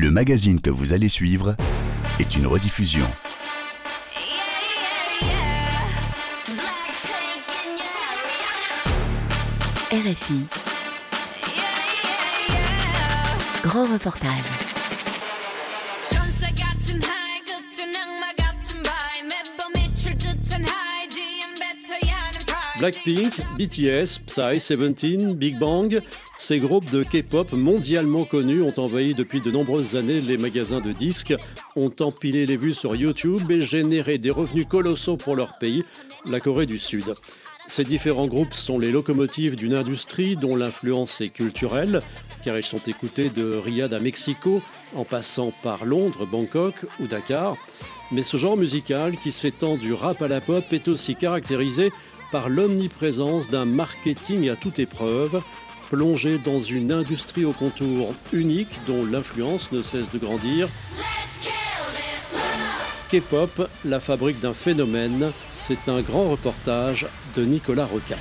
Le 0.00 0.10
magazine 0.10 0.62
que 0.62 0.70
vous 0.70 0.94
allez 0.94 1.10
suivre 1.10 1.56
est 2.18 2.34
une 2.34 2.46
rediffusion. 2.46 3.04
RFI. 9.92 10.46
Grand 13.62 13.84
reportage. 13.92 14.30
Blackpink, 22.78 23.34
BTS, 23.58 24.20
Psy, 24.26 24.58
Seventeen, 24.60 25.34
Big 25.34 25.58
Bang, 25.58 26.00
ces 26.40 26.58
groupes 26.58 26.90
de 26.90 27.02
K-pop 27.02 27.52
mondialement 27.52 28.24
connus 28.24 28.62
ont 28.62 28.72
envahi 28.78 29.14
depuis 29.14 29.42
de 29.42 29.50
nombreuses 29.50 29.94
années 29.94 30.22
les 30.22 30.38
magasins 30.38 30.80
de 30.80 30.90
disques, 30.90 31.34
ont 31.76 31.92
empilé 32.00 32.46
les 32.46 32.56
vues 32.56 32.72
sur 32.72 32.96
YouTube 32.96 33.50
et 33.50 33.60
généré 33.60 34.16
des 34.16 34.30
revenus 34.30 34.64
colossaux 34.66 35.18
pour 35.18 35.36
leur 35.36 35.58
pays, 35.58 35.84
la 36.24 36.40
Corée 36.40 36.64
du 36.64 36.78
Sud. 36.78 37.14
Ces 37.68 37.84
différents 37.84 38.26
groupes 38.26 38.54
sont 38.54 38.78
les 38.78 38.90
locomotives 38.90 39.54
d'une 39.54 39.74
industrie 39.74 40.34
dont 40.34 40.56
l'influence 40.56 41.20
est 41.20 41.28
culturelle, 41.28 42.00
car 42.42 42.56
ils 42.56 42.64
sont 42.64 42.80
écoutés 42.86 43.28
de 43.28 43.56
Riyad 43.56 43.92
à 43.92 44.00
Mexico, 44.00 44.62
en 44.96 45.04
passant 45.04 45.52
par 45.62 45.84
Londres, 45.84 46.24
Bangkok 46.24 46.86
ou 47.00 47.06
Dakar. 47.06 47.54
Mais 48.12 48.22
ce 48.22 48.38
genre 48.38 48.56
musical, 48.56 49.18
qui 49.18 49.30
s'étend 49.30 49.76
du 49.76 49.92
rap 49.92 50.22
à 50.22 50.26
la 50.26 50.40
pop, 50.40 50.64
est 50.72 50.88
aussi 50.88 51.16
caractérisé 51.16 51.92
par 52.32 52.48
l'omniprésence 52.48 53.48
d'un 53.48 53.66
marketing 53.66 54.48
à 54.48 54.56
toute 54.56 54.78
épreuve, 54.78 55.42
plongé 55.90 56.38
dans 56.38 56.62
une 56.62 56.92
industrie 56.92 57.44
au 57.44 57.52
contour 57.52 58.14
unique 58.32 58.78
dont 58.86 59.04
l'influence 59.04 59.72
ne 59.72 59.82
cesse 59.82 60.10
de 60.12 60.18
grandir. 60.18 60.68
K-pop, 63.10 63.68
la 63.84 63.98
fabrique 63.98 64.40
d'un 64.40 64.54
phénomène, 64.54 65.32
c'est 65.56 65.88
un 65.88 66.00
grand 66.00 66.30
reportage 66.30 67.06
de 67.36 67.44
Nicolas 67.44 67.86
Rocard. 67.86 68.18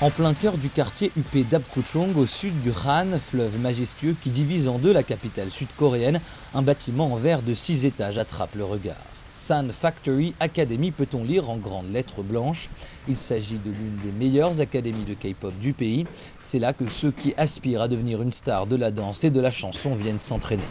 En 0.00 0.10
plein 0.10 0.32
cœur 0.32 0.56
du 0.56 0.70
quartier 0.70 1.12
UP 1.16 1.46
d'Apkuchong, 1.46 2.16
au 2.16 2.24
sud 2.24 2.58
du 2.60 2.70
Han, 2.86 3.18
fleuve 3.18 3.58
majestueux 3.60 4.14
qui 4.22 4.30
divise 4.30 4.66
en 4.68 4.78
deux 4.78 4.92
la 4.92 5.02
capitale 5.02 5.50
sud-coréenne, 5.50 6.20
un 6.54 6.62
bâtiment 6.62 7.12
en 7.12 7.16
verre 7.16 7.42
de 7.42 7.52
six 7.52 7.84
étages 7.84 8.16
attrape 8.16 8.54
le 8.54 8.64
regard. 8.64 8.96
San 9.38 9.70
Factory 9.70 10.34
Academy 10.40 10.90
peut-on 10.90 11.22
lire 11.22 11.48
en 11.48 11.58
grandes 11.58 11.92
lettres 11.92 12.22
blanches. 12.22 12.68
Il 13.06 13.16
s'agit 13.16 13.58
de 13.58 13.70
l'une 13.70 13.96
des 14.02 14.10
meilleures 14.10 14.60
académies 14.60 15.04
de 15.04 15.14
K-pop 15.14 15.54
du 15.60 15.72
pays. 15.72 16.06
C'est 16.42 16.58
là 16.58 16.72
que 16.72 16.88
ceux 16.88 17.12
qui 17.12 17.34
aspirent 17.36 17.82
à 17.82 17.88
devenir 17.88 18.20
une 18.20 18.32
star 18.32 18.66
de 18.66 18.74
la 18.74 18.90
danse 18.90 19.22
et 19.22 19.30
de 19.30 19.40
la 19.40 19.52
chanson 19.52 19.94
viennent 19.94 20.18
s'entraîner. 20.18 20.64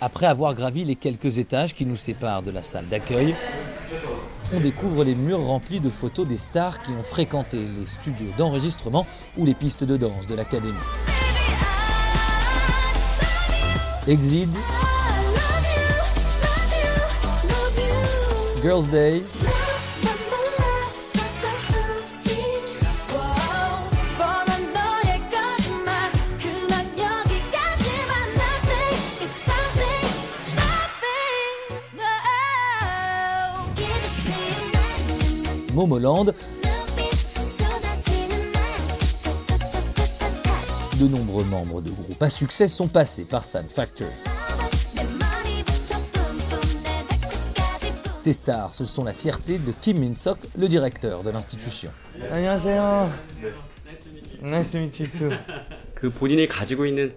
Après 0.00 0.24
avoir 0.24 0.54
gravi 0.54 0.86
les 0.86 0.96
quelques 0.96 1.36
étages 1.36 1.74
qui 1.74 1.84
nous 1.84 1.98
séparent 1.98 2.42
de 2.42 2.50
la 2.50 2.62
salle 2.62 2.88
d'accueil, 2.88 3.36
on 4.54 4.60
découvre 4.60 5.04
les 5.04 5.14
murs 5.14 5.44
remplis 5.44 5.80
de 5.80 5.90
photos 5.90 6.26
des 6.26 6.38
stars 6.38 6.82
qui 6.82 6.90
ont 6.90 7.02
fréquenté 7.02 7.58
les 7.58 7.86
studios 7.86 8.32
d'enregistrement 8.38 9.06
ou 9.36 9.44
les 9.44 9.54
pistes 9.54 9.84
de 9.84 9.98
danse 9.98 10.26
de 10.26 10.34
l'académie. 10.34 10.72
Exit, 14.08 14.48
Girls' 18.66 18.90
Day. 18.90 19.22
Momoland. 35.72 36.24
De 40.98 41.06
nombreux 41.06 41.44
membres 41.44 41.80
de 41.82 41.90
groupes 41.90 42.20
à 42.20 42.28
succès 42.28 42.66
sont 42.66 42.88
passés 42.88 43.24
par 43.24 43.44
Sun 43.44 43.68
Factory. 43.68 44.10
Ces 48.26 48.32
stars, 48.32 48.74
ce 48.74 48.84
sont 48.84 49.04
la 49.04 49.12
fierté 49.12 49.60
de 49.60 49.70
Kim 49.70 50.00
Min-sok, 50.00 50.38
le 50.58 50.66
directeur 50.66 51.22
de 51.22 51.30
l'institution. 51.30 51.92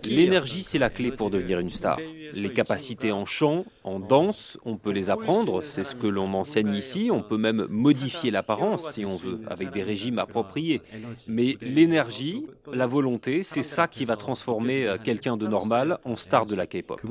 L'énergie, 0.06 0.62
c'est 0.62 0.78
la 0.78 0.92
clé 0.92 1.12
pour 1.12 1.32
devenir 1.32 1.58
une 1.58 1.72
star. 1.72 1.98
Les 2.36 2.54
capacités 2.54 3.12
en 3.12 3.26
chant, 3.26 3.66
en 3.84 4.00
danse, 4.00 4.60
on 4.66 4.78
peut 4.78 4.92
les 4.92 5.10
apprendre, 5.10 5.64
c'est 5.64 5.84
ce 5.84 5.96
que 5.96 6.06
l'on 6.06 6.28
m'enseigne 6.28 6.76
ici, 6.76 7.10
on 7.12 7.24
peut 7.24 7.38
même 7.40 7.66
modifier 7.72 8.30
l'apparence 8.30 8.92
si 8.92 9.04
on 9.04 9.16
veut, 9.16 9.42
avec 9.48 9.72
des 9.72 9.82
régimes 9.82 10.20
appropriés. 10.20 10.84
Mais 11.28 11.58
l'énergie, 11.60 12.46
la 12.72 12.86
volonté, 12.86 13.42
c'est 13.42 13.64
ça 13.64 13.88
qui 13.88 14.06
va 14.06 14.16
transformer 14.16 14.86
euh, 14.86 14.98
quelqu'un 15.04 15.38
de 15.38 15.48
normal 15.48 15.98
en 16.06 16.16
star 16.16 16.46
de 16.46 16.54
la 16.54 16.68
K-pop 16.68 17.02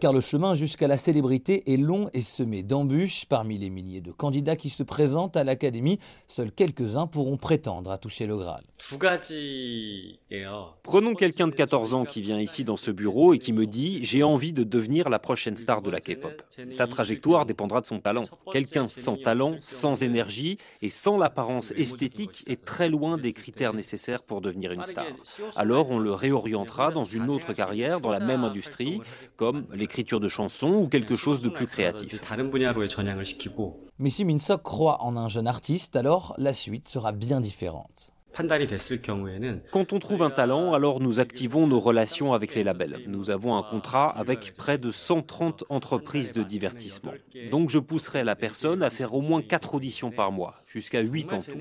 car 0.00 0.12
le 0.12 0.20
chemin 0.20 0.54
jusqu'à 0.54 0.86
la 0.86 0.96
célébrité 0.96 1.72
est 1.72 1.76
long 1.76 2.08
et 2.12 2.22
semé 2.22 2.62
d'embûches. 2.62 3.24
Parmi 3.26 3.58
les 3.58 3.70
milliers 3.70 4.00
de 4.00 4.12
candidats 4.12 4.54
qui 4.56 4.70
se 4.70 4.82
présentent 4.82 5.36
à 5.36 5.44
l'académie, 5.44 5.98
seuls 6.26 6.52
quelques-uns 6.52 7.06
pourront 7.06 7.36
prétendre 7.36 7.90
à 7.90 7.98
toucher 7.98 8.26
le 8.26 8.36
Graal. 8.36 8.62
Oh. 10.50 10.66
Prenons 10.82 11.14
quelqu'un 11.14 11.48
de 11.48 11.54
14 11.54 11.94
ans 11.94 12.04
qui 12.04 12.22
vient 12.22 12.40
ici 12.40 12.64
dans 12.64 12.76
ce 12.76 12.90
bureau 12.90 13.34
et 13.34 13.38
qui 13.38 13.52
me 13.52 13.66
dit 13.66 13.98
J'ai 14.04 14.22
envie 14.22 14.52
de 14.52 14.62
devenir 14.62 15.08
la 15.08 15.18
prochaine 15.18 15.56
star 15.56 15.82
de 15.82 15.90
la 15.90 16.00
K-pop. 16.00 16.42
Sa 16.70 16.86
trajectoire 16.86 17.44
dépendra 17.44 17.80
de 17.80 17.86
son 17.86 17.98
talent. 17.98 18.24
Quelqu'un 18.52 18.88
sans 18.88 19.16
talent, 19.16 19.56
sans 19.60 20.02
énergie 20.02 20.58
et 20.80 20.90
sans 20.90 21.16
l'apparence 21.16 21.72
esthétique 21.72 22.44
est 22.46 22.64
très 22.64 22.88
loin 22.88 23.18
des 23.18 23.32
critères 23.32 23.74
nécessaires 23.74 24.22
pour 24.22 24.40
devenir 24.40 24.72
une 24.72 24.84
star. 24.84 25.06
Alors 25.56 25.90
on 25.90 25.98
le 25.98 26.12
réorientera 26.12 26.92
dans 26.92 27.04
une 27.04 27.28
autre 27.30 27.52
carrière, 27.52 28.00
dans 28.00 28.12
la 28.12 28.20
même 28.20 28.44
industrie, 28.44 29.00
comme 29.36 29.66
les 29.72 29.87
de 29.88 30.28
chansons 30.28 30.74
ou 30.74 30.88
quelque 30.88 31.16
chose 31.16 31.40
de 31.42 31.48
plus 31.48 31.66
créatif. 31.66 32.20
Mais 33.98 34.10
si 34.10 34.24
Min-sok 34.24 34.62
croit 34.62 35.02
en 35.02 35.16
un 35.16 35.28
jeune 35.28 35.48
artiste, 35.48 35.96
alors 35.96 36.34
la 36.38 36.52
suite 36.52 36.86
sera 36.86 37.12
bien 37.12 37.40
différente. 37.40 38.12
Quand 39.72 39.92
on 39.92 39.98
trouve 39.98 40.22
un 40.22 40.30
talent, 40.30 40.72
alors 40.72 41.00
nous 41.00 41.18
activons 41.18 41.66
nos 41.66 41.80
relations 41.80 42.34
avec 42.34 42.54
les 42.54 42.62
labels. 42.62 43.00
Nous 43.08 43.30
avons 43.30 43.56
un 43.56 43.64
contrat 43.64 44.10
avec 44.10 44.54
près 44.54 44.78
de 44.78 44.92
130 44.92 45.64
entreprises 45.68 46.32
de 46.32 46.44
divertissement. 46.44 47.12
Donc 47.50 47.70
je 47.70 47.80
pousserai 47.80 48.22
la 48.22 48.36
personne 48.36 48.82
à 48.84 48.90
faire 48.90 49.14
au 49.14 49.22
moins 49.22 49.42
4 49.42 49.74
auditions 49.74 50.12
par 50.12 50.30
mois, 50.30 50.54
jusqu'à 50.66 51.00
8 51.00 51.32
en 51.32 51.38
tout. 51.40 51.58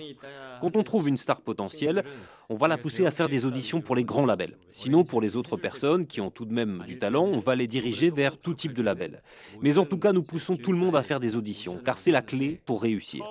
Quand 0.61 0.75
on 0.75 0.83
trouve 0.83 1.07
une 1.07 1.17
star 1.17 1.41
potentielle, 1.41 2.03
on 2.49 2.55
va 2.55 2.69
la 2.69 2.77
pousser 2.77 3.05
à 3.05 3.11
faire 3.11 3.27
des 3.27 3.43
auditions 3.43 3.81
pour 3.81 3.95
les 3.95 4.05
grands 4.05 4.25
labels. 4.25 4.57
Sinon, 4.69 5.03
pour 5.03 5.19
les 5.19 5.35
autres 5.35 5.57
personnes 5.57 6.07
qui 6.07 6.21
ont 6.21 6.31
tout 6.31 6.45
de 6.45 6.53
même 6.53 6.83
du 6.87 6.97
talent, 6.97 7.25
on 7.25 7.39
va 7.39 7.57
les 7.57 7.67
diriger 7.67 8.09
vers 8.09 8.37
tout 8.37 8.53
type 8.53 8.73
de 8.73 8.81
label. 8.81 9.21
Mais 9.61 9.77
en 9.77 9.85
tout 9.85 9.97
cas, 9.97 10.13
nous 10.13 10.23
poussons 10.23 10.55
tout 10.55 10.71
le 10.71 10.77
monde 10.77 10.95
à 10.95 11.03
faire 11.03 11.19
des 11.19 11.35
auditions, 11.35 11.77
car 11.83 11.97
c'est 11.97 12.11
la 12.11 12.21
clé 12.21 12.61
pour 12.65 12.81
réussir. 12.81 13.25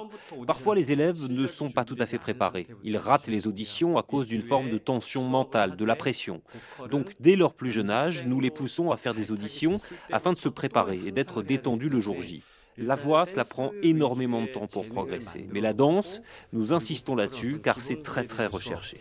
Parfois, 0.46 0.74
les 0.74 0.92
élèves 0.92 1.30
ne 1.30 1.46
sont 1.46 1.70
pas 1.70 1.84
tout 1.84 1.96
à 1.98 2.04
fait 2.04 2.18
préparés. 2.18 2.66
Ils 2.84 2.98
ratent 2.98 3.28
les 3.28 3.46
auditions 3.46 3.96
à 3.96 4.02
cause 4.02 4.26
d'une 4.26 4.42
forme 4.42 4.68
de 4.68 4.78
tension 4.78 5.22
mentale, 5.22 5.76
de 5.76 5.84
la 5.86 5.96
pression. 5.96 6.42
Donc, 6.90 7.12
dès 7.18 7.36
leur 7.36 7.54
plus 7.54 7.70
jeune 7.70 7.90
âge, 7.90 8.24
nous 8.26 8.40
les 8.40 8.50
poussons 8.50 8.90
à 8.90 8.98
faire 8.98 9.14
des 9.14 9.32
auditions 9.32 9.78
afin 10.12 10.34
de 10.34 10.38
se 10.38 10.50
préparer 10.50 11.00
et 11.06 11.12
d'être 11.12 11.42
détendus 11.42 11.88
le 11.88 12.00
jour 12.00 12.20
J. 12.20 12.42
La 12.78 12.94
voix, 12.94 13.24
cela 13.24 13.44
prend 13.44 13.70
énormément 13.82 14.42
de 14.42 14.48
temps 14.48 14.66
pour 14.66 14.86
progresser. 14.86 15.48
Mais 15.50 15.60
la 15.60 15.72
danse, 15.72 16.20
nous 16.52 16.74
insistons 16.74 17.14
là-dessus 17.14 17.58
car 17.62 17.80
c'est 17.80 18.02
très 18.02 18.24
très 18.24 18.46
recherché. 18.46 19.00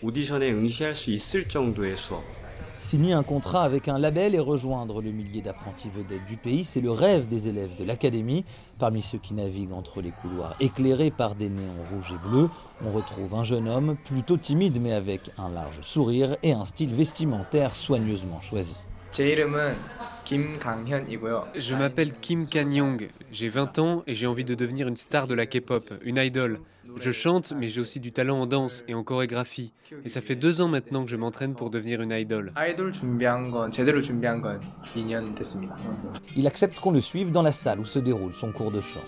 Signer 2.78 3.14
un 3.14 3.24
contrat 3.24 3.64
avec 3.64 3.88
un 3.88 3.98
label 3.98 4.36
et 4.36 4.40
rejoindre 4.40 5.02
le 5.02 5.12
millier 5.12 5.42
d'apprentis 5.42 5.90
vedettes 5.90 6.26
du 6.26 6.36
pays, 6.36 6.66
c'est 6.66 6.82
le 6.82 6.92
rêve 6.92 7.28
des 7.28 7.48
élèves 7.48 7.76
de 7.76 7.86
l'académie. 7.86 8.44
Parmi 8.80 9.02
ceux 9.02 9.18
qui 9.18 9.34
naviguent 9.34 9.72
entre 9.72 10.02
les 10.02 10.12
couloirs 10.12 10.56
éclairés 10.60 11.12
par 11.12 11.36
des 11.36 11.50
néons 11.50 11.84
rouges 11.92 12.14
et 12.14 12.30
bleus, 12.30 12.50
on 12.86 12.92
retrouve 12.92 13.34
un 13.34 13.44
jeune 13.44 13.70
homme 13.70 13.96
plutôt 14.04 14.38
timide 14.38 14.82
mais 14.82 14.92
avec 14.92 15.32
un 15.38 15.50
large 15.50 15.80
sourire 15.82 16.36
et 16.44 16.52
un 16.52 16.66
style 16.66 16.94
vestimentaire 16.94 17.74
soigneusement 17.76 18.42
choisi. 18.42 18.76
Je 21.56 21.76
m'appelle 21.76 22.14
Kim 22.20 22.46
Kanyong, 22.50 23.08
j'ai 23.36 23.50
20 23.50 23.80
ans 23.80 24.02
et 24.08 24.16
j'ai 24.16 24.28
envie 24.28 24.46
de 24.46 24.56
devenir 24.56 24.88
une 24.88 24.96
star 24.96 25.28
de 25.28 25.34
la 25.34 25.46
K-pop, 25.46 25.84
une 26.06 26.16
idole. 26.16 26.62
Je 26.96 27.12
chante, 27.12 27.52
mais 27.54 27.68
j'ai 27.68 27.82
aussi 27.82 28.00
du 28.00 28.14
talent 28.14 28.40
en 28.40 28.46
danse 28.46 28.86
et 28.88 28.94
en 28.94 29.04
chorégraphie. 29.04 29.74
Et 30.06 30.08
ça 30.08 30.22
fait 30.22 30.38
deux 30.38 30.62
ans 30.62 30.70
maintenant 30.70 31.04
que 31.04 31.12
je 31.12 31.18
m'entraîne 31.18 31.54
pour 31.54 31.70
devenir 31.70 32.02
une 32.02 32.14
idole. 32.14 32.54
Il 36.38 36.48
accepte 36.48 36.80
qu'on 36.80 36.92
le 36.92 37.02
suive 37.02 37.32
dans 37.32 37.42
la 37.42 37.52
salle 37.52 37.82
où 37.82 37.86
se 37.86 38.00
déroule 38.00 38.32
son 38.32 38.54
cours 38.54 38.72
de 38.72 38.80
chant. 38.80 39.02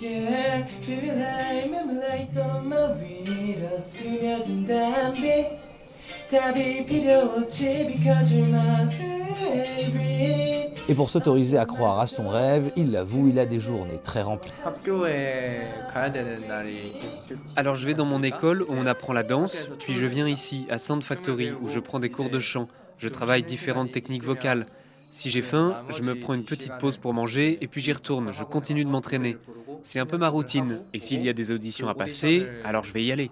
Et 10.89 10.95
pour 10.95 11.09
s'autoriser 11.09 11.57
à 11.57 11.65
croire 11.65 11.99
à 11.99 12.07
son 12.07 12.29
rêve, 12.29 12.71
il 12.77 12.91
l'avoue, 12.91 13.27
il 13.27 13.39
a 13.39 13.45
des 13.45 13.59
journées 13.59 13.99
très 14.01 14.21
remplies. 14.21 14.51
Alors 17.57 17.75
je 17.75 17.85
vais 17.85 17.93
dans 17.93 18.05
mon 18.05 18.23
école 18.23 18.63
où 18.63 18.71
on 18.71 18.85
apprend 18.85 19.11
la 19.11 19.23
danse, 19.23 19.73
puis 19.79 19.95
je 19.95 20.05
viens 20.05 20.27
ici, 20.27 20.65
à 20.69 20.77
Sound 20.77 21.03
Factory, 21.03 21.51
où 21.61 21.67
je 21.67 21.79
prends 21.79 21.99
des 21.99 22.09
cours 22.09 22.29
de 22.29 22.39
chant. 22.39 22.69
Je 22.99 23.09
travaille 23.09 23.43
différentes 23.43 23.91
techniques 23.91 24.23
vocales. 24.23 24.65
Si 25.09 25.29
j'ai 25.29 25.41
faim, 25.41 25.75
je 25.89 26.03
me 26.03 26.19
prends 26.19 26.33
une 26.33 26.43
petite 26.43 26.77
pause 26.79 26.97
pour 26.97 27.13
manger 27.13 27.57
et 27.61 27.67
puis 27.67 27.81
j'y 27.81 27.91
retourne, 27.91 28.31
je 28.33 28.43
continue 28.43 28.85
de 28.85 28.89
m'entraîner. 28.89 29.37
C'est 29.83 29.99
un 29.99 30.05
peu 30.05 30.17
ma 30.17 30.29
routine. 30.29 30.79
Et 30.93 30.99
s'il 30.99 31.21
y 31.21 31.29
a 31.29 31.33
des 31.33 31.51
auditions 31.51 31.89
à 31.89 31.95
passer, 31.95 32.45
alors 32.63 32.83
je 32.85 32.93
vais 32.93 33.03
y 33.03 33.11
aller. 33.11 33.29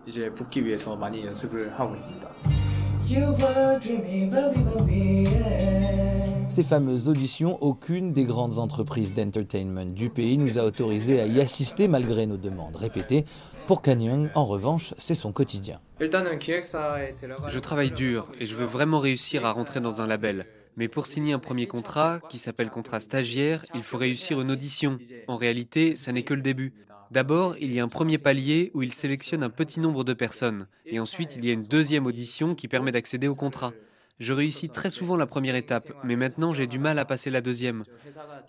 Ces 6.56 6.64
fameuses 6.64 7.10
auditions, 7.10 7.62
aucune 7.62 8.14
des 8.14 8.24
grandes 8.24 8.60
entreprises 8.60 9.14
d'entertainment 9.14 9.94
du 9.94 10.10
pays 10.10 10.38
nous 10.38 10.58
a 10.58 10.64
autorisé 10.64 11.20
à 11.20 11.26
y 11.26 11.42
assister 11.42 11.90
malgré 11.90 12.26
nos 12.26 12.38
demandes 12.38 12.78
répétées. 12.78 13.26
Pour 13.68 13.82
Kanyang, 13.82 14.30
en 14.36 14.46
revanche, 14.46 14.94
c'est 14.98 15.16
son 15.16 15.34
quotidien. 15.34 15.82
Je 16.00 17.60
travaille 17.60 17.92
dur 17.92 18.30
et 18.40 18.46
je 18.46 18.56
veux 18.56 18.64
vraiment 18.64 19.02
réussir 19.02 19.46
à 19.46 19.52
rentrer 19.52 19.82
dans 19.82 20.00
un 20.00 20.08
label. 20.08 20.46
Mais 20.78 20.88
pour 20.88 21.08
signer 21.08 21.34
un 21.34 21.40
premier 21.40 21.68
contrat, 21.68 22.22
qui 22.30 22.38
s'appelle 22.38 22.70
contrat 22.70 23.02
stagiaire, 23.02 23.62
il 23.76 23.84
faut 23.84 23.98
réussir 23.98 24.40
une 24.40 24.50
audition. 24.50 24.98
En 25.28 25.36
réalité, 25.36 25.98
ça 25.98 26.14
n'est 26.14 26.24
que 26.24 26.34
le 26.34 26.42
début. 26.42 26.72
D'abord, 27.12 27.58
il 27.60 27.74
y 27.74 27.82
a 27.82 27.84
un 27.84 27.90
premier 27.90 28.18
palier 28.18 28.72
où 28.74 28.82
il 28.82 28.94
sélectionne 28.94 29.44
un 29.44 29.50
petit 29.50 29.82
nombre 29.82 30.06
de 30.06 30.14
personnes. 30.14 30.68
Et 30.86 31.02
ensuite, 31.02 31.36
il 31.36 31.44
y 31.44 31.50
a 31.50 31.54
une 31.54 31.68
deuxième 31.68 32.06
audition 32.06 32.56
qui 32.56 32.70
permet 32.70 32.94
d'accéder 32.94 33.28
au 33.28 33.36
contrat. 33.36 33.74
Je 34.20 34.32
réussis 34.32 34.70
très 34.70 34.90
souvent 34.90 35.18
la 35.18 35.26
première 35.26 35.56
étape, 35.56 35.92
mais 36.06 36.16
maintenant 36.16 36.54
j'ai 36.54 36.68
du 36.68 36.80
mal 36.80 37.00
à 37.00 37.06
passer 37.06 37.30
la 37.30 37.42
deuxième. 37.42 37.84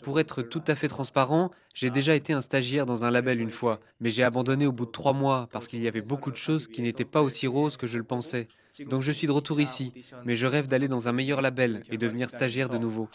Pour 0.03 0.21
être 0.21 0.43
tout 0.43 0.63
à 0.69 0.77
fait 0.77 0.87
transparent, 0.87 1.51
j'ai 1.75 1.91
déjà 1.91 2.15
été 2.15 2.33
un 2.33 2.41
stagiaire 2.41 2.87
dans 2.87 3.05
un 3.05 3.11
label 3.11 3.41
une 3.41 3.51
fois, 3.51 3.81
mais 4.01 4.11
j'ai 4.11 4.23
abandonné 4.23 4.67
au 4.67 4.73
bout 4.73 4.87
de 4.87 4.93
trois 4.93 5.13
mois 5.13 5.49
parce 5.51 5.67
qu'il 5.67 5.83
y 5.83 5.89
avait 5.89 6.03
beaucoup 6.03 6.31
de 6.31 6.37
choses 6.37 6.69
qui 6.69 6.83
n'étaient 6.83 7.05
pas 7.05 7.23
aussi 7.23 7.49
roses 7.49 7.77
que 7.77 7.89
je 7.89 7.99
le 7.99 8.05
pensais. 8.05 8.47
Donc 8.85 9.03
je 9.03 9.13
suis 9.13 9.27
de 9.27 9.33
retour 9.33 9.61
ici, 9.61 9.93
mais 10.25 10.37
je 10.37 10.47
rêve 10.47 10.69
d'aller 10.69 10.89
dans 10.89 11.09
un 11.09 11.13
meilleur 11.13 11.41
label 11.41 11.83
et 11.91 11.99
devenir 11.99 12.31
stagiaire 12.31 12.69
de 12.69 12.79
nouveau. 12.79 13.09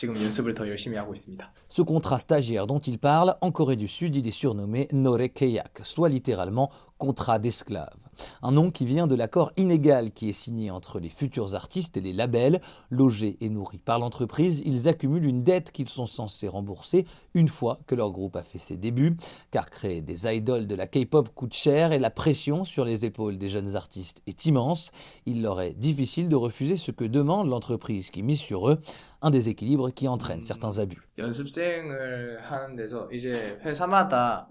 Ce 1.67 1.81
contrat 1.81 2.19
stagiaire 2.19 2.67
dont 2.67 2.79
il 2.79 2.97
parle, 2.97 3.35
en 3.41 3.51
Corée 3.51 3.75
du 3.75 3.87
Sud, 3.87 4.15
il 4.15 4.27
est 4.27 4.31
surnommé 4.31 4.87
Nore 4.91 5.29
Keyak, 5.33 5.81
soit 5.83 6.09
littéralement 6.09 6.71
contrat 7.01 7.39
d'esclave. 7.39 7.97
Un 8.43 8.51
nom 8.51 8.69
qui 8.69 8.85
vient 8.85 9.07
de 9.07 9.15
l'accord 9.15 9.51
inégal 9.57 10.11
qui 10.11 10.29
est 10.29 10.33
signé 10.33 10.69
entre 10.69 10.99
les 10.99 11.09
futurs 11.09 11.55
artistes 11.55 11.97
et 11.97 12.01
les 12.01 12.13
labels. 12.13 12.61
Logés 12.91 13.37
et 13.41 13.49
nourris 13.49 13.79
par 13.79 13.97
l'entreprise, 13.97 14.61
ils 14.65 14.87
accumulent 14.87 15.25
une 15.25 15.41
dette 15.41 15.71
qu'ils 15.71 15.89
sont 15.89 16.05
censés 16.05 16.47
rembourser 16.47 17.07
une 17.33 17.47
fois 17.47 17.79
que 17.87 17.95
leur 17.95 18.11
groupe 18.11 18.35
a 18.35 18.43
fait 18.43 18.59
ses 18.59 18.77
débuts. 18.77 19.17
Car 19.49 19.71
créer 19.71 20.03
des 20.03 20.27
idoles 20.27 20.67
de 20.67 20.75
la 20.75 20.85
K-pop 20.85 21.33
coûte 21.33 21.55
cher 21.55 21.91
et 21.91 21.97
la 21.97 22.11
pression 22.11 22.65
sur 22.65 22.85
les 22.85 23.03
épaules 23.03 23.39
des 23.39 23.49
jeunes 23.49 23.75
artistes 23.75 24.21
est 24.27 24.45
immense. 24.45 24.91
Il 25.25 25.41
leur 25.41 25.50
est 25.59 25.73
difficile 25.73 26.29
de 26.29 26.35
refuser 26.35 26.77
ce 26.77 26.91
que 26.91 27.03
demande 27.03 27.49
l'entreprise 27.49 28.11
qui 28.11 28.23
mise 28.23 28.39
sur 28.39 28.69
eux, 28.69 28.79
un 29.21 29.29
déséquilibre 29.29 29.91
qui 29.91 30.07
entraîne 30.07 30.41
certains 30.41 30.79
abus. 30.79 31.01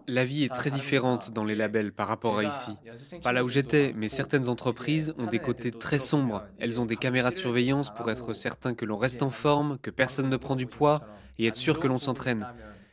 La 0.07 0.25
vie 0.25 0.45
est 0.45 0.49
très 0.49 0.71
différente 0.71 1.31
dans 1.33 1.45
les 1.45 1.55
labels 1.55 1.93
par 1.93 2.09
rapport 2.09 2.39
à 2.39 2.45
ici. 2.45 2.77
Pas 3.23 3.33
là 3.33 3.45
où 3.45 3.49
j'étais, 3.49 3.95
mais 3.97 4.09
certaines 4.09 4.49
entreprises 4.49 5.15
ont 5.19 5.27
des 5.27 5.39
côtés 5.39 5.71
très 5.71 5.99
sombres. 5.99 6.43
Elles 6.59 6.81
ont 6.81 6.87
des 6.87 6.97
caméras 6.97 7.31
de 7.31 7.37
surveillance 7.37 7.95
pour 7.95 8.11
être 8.11 8.35
certain 8.35 8.75
que 8.75 8.85
l'on 8.85 8.99
reste 8.99 9.23
en 9.23 9.31
forme, 9.31 9.79
que 9.79 9.91
personne 9.91 10.29
ne 10.29 10.37
prend 10.37 10.57
du 10.57 10.67
poids 10.67 11.01
et 11.39 11.47
être 11.47 11.57
sûr 11.57 11.79
que 11.81 11.89
l'on 11.89 11.99
s'entraîne. 11.99 12.47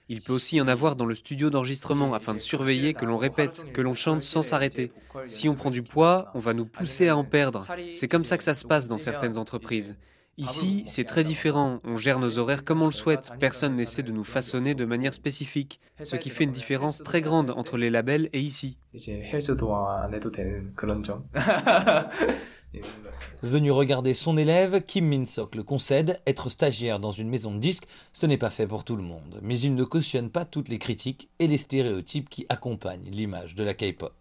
Il 0.09 0.21
peut 0.21 0.33
aussi 0.33 0.57
y 0.57 0.62
en 0.62 0.68
avoir 0.68 0.95
dans 0.95 1.06
le 1.06 1.15
studio 1.15 1.50
d'enregistrement 1.50 2.13
afin 2.13 2.33
de 2.33 2.39
surveiller 2.39 2.94
que 2.94 3.06
l'on 3.06 3.18
répète, 3.18 3.65
que 3.74 3.81
l'on 3.81 3.94
chante 3.94 4.24
sans 4.24 4.42
s'arrêter. 4.42 4.92
Si 5.27 5.50
on 5.50 5.56
prend 5.56 5.69
du 5.69 5.83
poids, 5.83 6.31
on 6.33 6.39
va 6.39 6.54
nous 6.54 6.65
pousser 6.65 7.09
à 7.09 7.18
en 7.18 7.25
perdre. 7.25 7.65
C'est 7.94 8.07
comme 8.07 8.24
ça 8.24 8.38
que 8.38 8.44
ça 8.44 8.54
se 8.54 8.65
passe 8.65 8.88
dans 8.88 8.98
certaines 8.98 9.38
entreprises. 9.38 9.95
Ici, 10.39 10.83
c'est 10.86 11.04
très 11.04 11.24
différent. 11.24 11.80
On 11.83 11.95
gère 11.95 12.19
nos 12.19 12.38
horaires 12.38 12.63
comme 12.63 12.83
on 12.83 12.86
le 12.86 12.92
souhaite. 12.92 13.31
Personne 13.39 13.74
n'essaie 13.74 14.04
de 14.04 14.12
nous 14.12 14.24
façonner 14.24 14.75
de 14.75 14.86
manière 14.86 15.13
spécifique. 15.13 15.80
Ce 16.04 16.15
qui 16.15 16.30
fait 16.30 16.44
une 16.44 16.51
différence 16.51 17.01
très 17.01 17.21
grande 17.21 17.50
entre 17.50 17.75
les 17.75 17.89
labels 17.89 18.30
et 18.33 18.39
ici. 18.39 18.77
Venu 23.43 23.71
regarder 23.71 24.13
son 24.13 24.37
élève, 24.37 24.83
Kim 24.83 25.07
Min-sok 25.07 25.55
le 25.55 25.63
concède, 25.63 26.21
être 26.27 26.49
stagiaire 26.49 26.99
dans 26.99 27.11
une 27.11 27.29
maison 27.29 27.53
de 27.53 27.59
disques, 27.59 27.87
ce 28.13 28.25
n'est 28.25 28.37
pas 28.37 28.49
fait 28.49 28.67
pour 28.67 28.83
tout 28.83 28.95
le 28.95 29.03
monde. 29.03 29.39
Mais 29.41 29.59
il 29.59 29.75
ne 29.75 29.83
cautionne 29.83 30.29
pas 30.29 30.45
toutes 30.45 30.69
les 30.69 30.79
critiques 30.79 31.29
et 31.39 31.47
les 31.47 31.57
stéréotypes 31.57 32.29
qui 32.29 32.45
accompagnent 32.49 33.09
l'image 33.09 33.55
de 33.55 33.63
la 33.63 33.73
K-pop. 33.73 34.13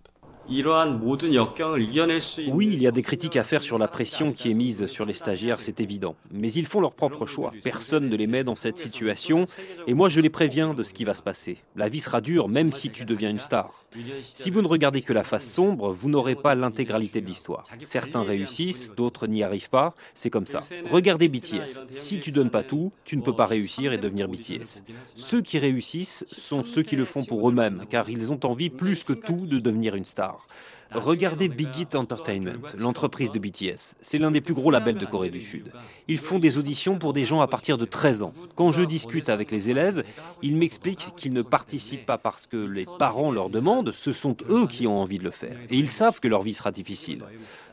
Oui, 2.52 2.70
il 2.72 2.81
y 2.81 2.87
a 2.87 2.93
des 2.93 3.02
critiques 3.02 3.34
à 3.37 3.43
faire 3.43 3.64
sur 3.64 3.78
la 3.78 3.88
pression 3.88 4.32
qui 4.32 4.49
est 4.49 4.54
mise 4.54 4.87
sur 4.87 5.04
les 5.04 5.12
stagiaires, 5.12 5.58
c'est 5.58 5.81
évident. 5.81 6.14
Mais 6.31 6.52
ils 6.52 6.66
font 6.66 6.81
leur 6.81 6.94
propre 6.94 7.26
choix. 7.26 7.52
Personne 7.64 8.08
ne 8.08 8.16
les 8.16 8.28
met 8.28 8.44
dans 8.44 8.54
cette 8.54 8.78
situation. 8.78 9.46
Et 9.88 9.94
moi, 9.94 10.08
je 10.08 10.20
les 10.20 10.31
préviens 10.31 10.72
de 10.72 10.84
ce 10.84 10.94
qui 10.94 11.04
va 11.04 11.14
se 11.14 11.22
passer. 11.22 11.58
La 11.75 11.88
vie 11.88 11.99
sera 11.99 12.20
dure, 12.20 12.49
même 12.49 12.72
si 12.72 12.90
tu 12.90 13.04
deviens 13.04 13.31
une 13.31 13.40
star. 13.40 13.72
Si 14.20 14.50
vous 14.50 14.62
ne 14.62 14.66
regardez 14.66 15.02
que 15.02 15.12
la 15.12 15.25
face 15.25 15.46
sombre, 15.46 15.93
vous 15.93 16.08
n'aurez 16.08 16.34
pas 16.34 16.54
l'intégralité 16.54 17.20
de 17.20 17.26
l'histoire. 17.26 17.64
Certains 17.84 18.22
réussissent, 18.22 18.93
d'autres 18.96 19.26
n'y 19.26 19.43
arrivent 19.43 19.70
pas. 19.70 19.94
C'est 20.14 20.31
comme 20.31 20.46
ça. 20.46 20.60
Regardez 20.90 21.28
BTS. 21.28 21.81
Si 21.90 22.20
tu 22.20 22.32
donnes 22.32 22.50
pas 22.50 22.62
tout, 22.62 22.93
tu 23.04 23.16
ne 23.16 23.22
peux 23.22 23.34
pas 23.34 23.46
réussir 23.46 23.93
et 23.93 23.98
devenir 23.98 24.28
BTS. 24.28 24.82
Ceux 25.16 25.43
qui 25.43 25.58
réussissent 25.58 26.25
sont 26.28 26.62
ceux 26.62 26.82
qui 26.82 26.96
le 26.96 27.04
font 27.04 27.25
pour 27.25 27.48
eux-mêmes, 27.48 27.84
car 27.88 28.10
ils 28.10 28.32
ont 28.32 28.40
envie 28.44 28.70
plus 28.70 29.04
que 29.04 29.12
tout 29.12 29.46
de 29.46 29.58
devenir 29.58 29.94
une 29.94 30.04
star. 30.04 30.46
Regardez 30.93 31.49
Big 31.49 31.77
Hit 31.77 31.94
Entertainment, 31.94 32.62
l'entreprise 32.79 33.31
de 33.31 33.38
BTS. 33.38 33.94
C'est 34.00 34.19
l'un 34.19 34.31
des 34.31 34.41
plus 34.41 34.55
gros 34.55 34.71
labels 34.71 34.99
de 34.99 35.06
Corée 35.06 35.31
du 35.31 35.41
Sud. 35.41 35.73
Ils 36.09 36.19
font 36.19 36.38
des 36.38 36.59
auditions 36.59 36.99
pour 36.99 37.12
des 37.12 37.25
gens 37.25 37.41
à 37.41 37.49
partir 37.49 37.79
de 37.79 37.85
13 37.85 38.23
ans. 38.23 38.33
Quand 38.55 38.73
je 38.73 38.83
discute 38.83 39.29
avec 39.29 39.50
les 39.50 39.71
élèves, 39.71 40.05
ils 40.43 40.56
m'expliquent 40.56 41.15
qu'ils 41.17 41.33
ne 41.33 41.43
participent 41.43 42.06
pas 42.06 42.19
parce 42.19 42.47
que 42.47 42.56
les 42.56 42.87
parents 42.99 43.33
leur 43.33 43.50
demandent, 43.50 43.93
ce 43.93 44.12
sont 44.12 44.37
eux 44.49 44.67
qui 44.67 44.87
ont 44.87 45.00
envie 45.00 45.19
de 45.19 45.25
le 45.25 45.31
faire. 45.31 45.56
Et 45.71 45.77
ils 45.77 45.91
savent 45.91 46.21
que 46.21 46.29
leur 46.29 46.43
vie 46.43 46.55
sera 46.55 46.73
difficile. 46.73 47.23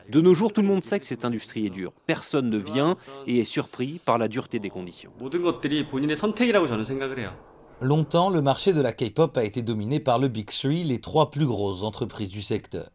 De 0.08 0.20
nos 0.20 0.34
jours, 0.34 0.52
tout 0.52 0.60
le 0.60 0.68
monde 0.68 0.84
sait 0.84 1.00
que 1.00 1.06
cette 1.06 1.24
industrie 1.24 1.66
est 1.66 1.70
dure. 1.70 1.92
Personne 2.06 2.50
ne 2.50 2.58
vient 2.58 2.96
et 3.26 3.40
est 3.40 3.44
surpris 3.44 4.00
par 4.04 4.18
la 4.18 4.28
dureté 4.28 4.58
des 4.58 4.70
conditions. 4.70 5.10
Longtemps, 7.84 8.30
le 8.30 8.40
marché 8.40 8.72
de 8.72 8.80
la 8.80 8.94
K-pop 8.94 9.36
a 9.36 9.44
été 9.44 9.60
dominé 9.60 10.00
par 10.00 10.18
le 10.18 10.28
Big 10.28 10.46
Three, 10.46 10.84
les 10.84 11.02
trois 11.02 11.30
plus 11.30 11.44
grosses 11.44 11.82
entreprises 11.82 12.30
du 12.30 12.40
secteur. 12.40 12.88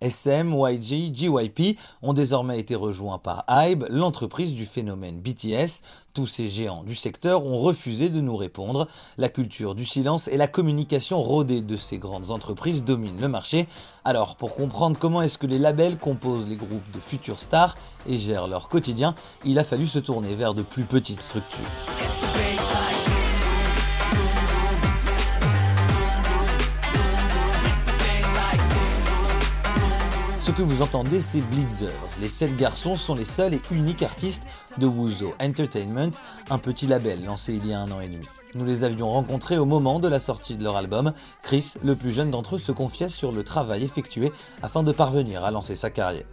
SM, 0.00 0.54
YG, 0.56 1.12
JYP 1.12 1.76
ont 2.00 2.12
désormais 2.12 2.60
été 2.60 2.76
rejoints 2.76 3.18
par 3.18 3.44
HYBE, 3.48 3.86
l'entreprise 3.90 4.54
du 4.54 4.64
phénomène 4.64 5.18
BTS. 5.18 5.82
Tous 6.14 6.28
ces 6.28 6.46
géants 6.46 6.84
du 6.84 6.94
secteur 6.94 7.44
ont 7.44 7.58
refusé 7.58 8.08
de 8.08 8.20
nous 8.20 8.36
répondre. 8.36 8.86
La 9.18 9.28
culture 9.28 9.74
du 9.74 9.84
silence 9.84 10.28
et 10.28 10.36
la 10.36 10.46
communication 10.46 11.20
rodée 11.20 11.60
de 11.60 11.76
ces 11.76 11.98
grandes 11.98 12.30
entreprises 12.30 12.84
dominent 12.84 13.20
le 13.20 13.26
marché. 13.26 13.66
Alors, 14.04 14.36
pour 14.36 14.54
comprendre 14.54 14.96
comment 14.96 15.22
est-ce 15.22 15.38
que 15.38 15.48
les 15.48 15.58
labels 15.58 15.98
composent 15.98 16.48
les 16.48 16.54
groupes 16.54 16.88
de 16.92 17.00
futures 17.00 17.40
stars 17.40 17.76
et 18.06 18.16
gèrent 18.16 18.46
leur 18.46 18.68
quotidien, 18.68 19.16
il 19.44 19.58
a 19.58 19.64
fallu 19.64 19.88
se 19.88 19.98
tourner 19.98 20.36
vers 20.36 20.54
de 20.54 20.62
plus 20.62 20.84
petites 20.84 21.20
structures. 21.20 22.45
Ce 30.46 30.52
que 30.52 30.62
vous 30.62 30.80
entendez, 30.80 31.20
c'est 31.20 31.40
Blitzers. 31.40 31.90
Les 32.20 32.28
sept 32.28 32.54
garçons 32.54 32.94
sont 32.94 33.16
les 33.16 33.24
seuls 33.24 33.54
et 33.54 33.60
uniques 33.72 34.04
artistes 34.04 34.44
de 34.78 34.86
Wuzo 34.86 35.34
Entertainment, 35.42 36.12
un 36.50 36.58
petit 36.58 36.86
label 36.86 37.24
lancé 37.24 37.54
il 37.54 37.66
y 37.66 37.72
a 37.72 37.80
un 37.80 37.90
an 37.90 38.00
et 38.00 38.06
demi. 38.06 38.28
Nous 38.54 38.64
les 38.64 38.84
avions 38.84 39.08
rencontrés 39.08 39.58
au 39.58 39.66
moment 39.66 39.98
de 39.98 40.08
la 40.08 40.18
sortie 40.18 40.56
de 40.56 40.62
leur 40.62 40.76
album. 40.76 41.12
Chris, 41.42 41.74
le 41.84 41.94
plus 41.94 42.12
jeune 42.12 42.30
d'entre 42.30 42.54
eux, 42.54 42.58
se 42.58 42.72
confiait 42.72 43.08
sur 43.08 43.32
le 43.32 43.42
travail 43.42 43.84
effectué 43.84 44.32
afin 44.62 44.82
de 44.82 44.92
parvenir 44.92 45.44
à 45.44 45.50
lancer 45.50 45.74
sa 45.74 45.90
carrière. 45.90 46.24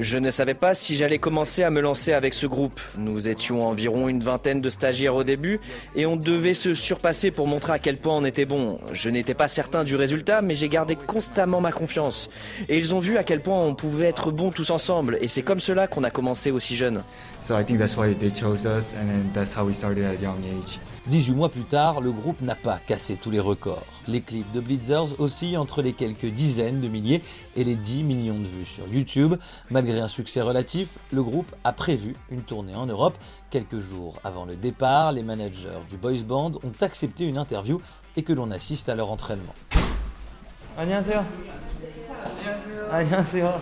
Je 0.00 0.16
ne 0.16 0.30
savais 0.30 0.54
pas 0.54 0.74
si 0.74 0.96
j'allais 0.96 1.18
commencer 1.18 1.62
à 1.62 1.70
me 1.70 1.80
lancer 1.80 2.12
avec 2.12 2.34
ce 2.34 2.46
groupe. 2.46 2.80
Nous 2.96 3.28
étions 3.28 3.68
environ 3.68 4.08
une 4.08 4.20
vingtaine 4.20 4.60
de 4.60 4.70
stagiaires 4.70 5.14
au 5.14 5.22
début 5.22 5.60
et 5.94 6.06
on 6.06 6.16
devait 6.16 6.54
se 6.54 6.74
surpasser 6.74 7.30
pour 7.30 7.46
montrer 7.46 7.74
à 7.74 7.78
quel 7.78 7.98
point 7.98 8.14
on 8.14 8.24
était 8.24 8.46
bon. 8.46 8.80
Je 8.94 9.10
n'étais 9.10 9.34
pas 9.34 9.48
certain 9.48 9.84
du 9.84 9.96
résultat, 9.96 10.42
mais 10.42 10.54
j'ai 10.56 10.68
gardé 10.68 10.96
conscience 10.96 11.25
constamment 11.26 11.60
ma 11.60 11.72
confiance. 11.72 12.28
Et 12.68 12.78
ils 12.78 12.94
ont 12.94 13.00
vu 13.00 13.18
à 13.18 13.24
quel 13.24 13.40
point 13.40 13.58
on 13.58 13.74
pouvait 13.74 14.06
être 14.06 14.30
bons 14.30 14.52
tous 14.52 14.70
ensemble. 14.70 15.18
Et 15.20 15.28
c'est 15.28 15.42
comme 15.42 15.58
cela 15.58 15.88
qu'on 15.88 16.04
a 16.04 16.10
commencé 16.10 16.52
aussi 16.52 16.76
jeune. 16.76 17.02
So 17.42 17.58
I 17.58 17.64
think 17.64 17.78
that's 17.78 17.96
why 17.96 18.14
they 18.14 18.30
chose 18.30 18.64
us 18.64 18.94
and 18.94 19.06
then 19.06 19.30
that's 19.34 19.56
how 19.56 19.64
we 19.64 19.74
started 19.74 20.04
at 20.04 20.12
a 20.12 20.22
young 20.22 20.38
age. 20.44 20.78
18 21.08 21.34
mois 21.34 21.48
plus 21.48 21.62
tard, 21.62 22.00
le 22.00 22.10
groupe 22.10 22.40
n'a 22.40 22.56
pas 22.56 22.78
cassé 22.84 23.16
tous 23.16 23.30
les 23.30 23.38
records. 23.38 23.86
Les 24.08 24.20
clips 24.20 24.50
de 24.52 24.60
Blitzers 24.60 25.20
oscillent 25.20 25.56
entre 25.56 25.80
les 25.80 25.92
quelques 25.92 26.26
dizaines 26.26 26.80
de 26.80 26.88
milliers 26.88 27.22
et 27.54 27.62
les 27.62 27.76
10 27.76 28.02
millions 28.02 28.38
de 28.38 28.46
vues 28.46 28.64
sur 28.64 28.88
YouTube. 28.88 29.34
Malgré 29.70 30.00
un 30.00 30.08
succès 30.08 30.40
relatif, 30.40 30.98
le 31.12 31.22
groupe 31.22 31.54
a 31.62 31.72
prévu 31.72 32.16
une 32.30 32.42
tournée 32.42 32.74
en 32.74 32.86
Europe. 32.86 33.16
Quelques 33.50 33.78
jours 33.78 34.18
avant 34.24 34.44
le 34.44 34.56
départ, 34.56 35.12
les 35.12 35.22
managers 35.22 35.82
du 35.88 35.96
boys 35.96 36.22
band 36.26 36.52
ont 36.64 36.72
accepté 36.80 37.24
une 37.24 37.38
interview 37.38 37.80
et 38.16 38.22
que 38.22 38.32
l'on 38.32 38.50
assiste 38.50 38.88
à 38.88 38.96
leur 38.96 39.10
entraînement. 39.10 39.54
안녕하세요. 40.77 41.25
안녕하세요. 42.91 43.61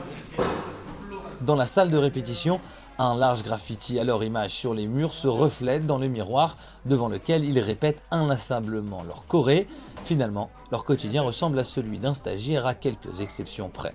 Dans 1.41 1.55
la 1.55 1.67
salle 1.67 1.89
de 1.89 1.97
répétition, 1.97 2.59
un 2.97 3.15
large 3.15 3.43
graffiti 3.43 3.97
à 3.99 4.03
leur 4.03 4.23
image 4.23 4.51
sur 4.51 4.73
les 4.73 4.88
murs 4.88 5.13
se 5.13 5.27
reflète 5.27 5.85
dans 5.85 5.97
le 5.97 6.07
miroir 6.07 6.57
devant 6.85 7.07
lequel 7.07 7.45
ils 7.45 7.59
répètent 7.59 8.01
inlassablement 8.11 9.03
leur 9.03 9.25
choré. 9.25 9.67
Finalement, 10.03 10.49
leur 10.71 10.83
quotidien 10.83 11.21
ressemble 11.21 11.57
à 11.59 11.63
celui 11.63 11.97
d'un 11.97 12.13
stagiaire 12.13 12.65
à 12.65 12.75
quelques 12.75 13.21
exceptions 13.21 13.69
près. 13.69 13.93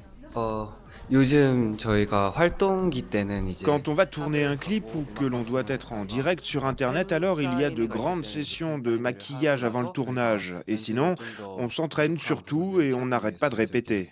Quand 3.65 3.88
on 3.88 3.94
va 3.94 4.06
tourner 4.06 4.44
un 4.44 4.58
clip 4.58 4.86
ou 4.96 5.06
que 5.20 5.25
l'on 5.25 5.41
doit 5.41 5.63
être 5.68 5.94
en 5.94 6.06
direct 6.06 6.46
sur 6.46 6.65
Internet, 6.65 7.12
alors 7.12 7.41
il 7.41 7.60
y 7.60 7.63
a 7.63 7.70
de 7.70 7.86
grandes 7.86 8.25
sessions 8.25 8.77
de 8.77 8.98
maquillage 8.98 9.63
avant 9.63 9.82
le 9.82 9.89
tournage. 9.89 10.56
Et 10.68 10.77
sinon, 10.77 11.15
on 11.58 11.70
s'entraîne 11.70 12.20
surtout 12.20 12.79
et 12.82 12.94
on 12.94 13.08
n'arrête 13.08 13.39
pas 13.39 13.50
de 13.50 13.56
répéter. 13.56 14.12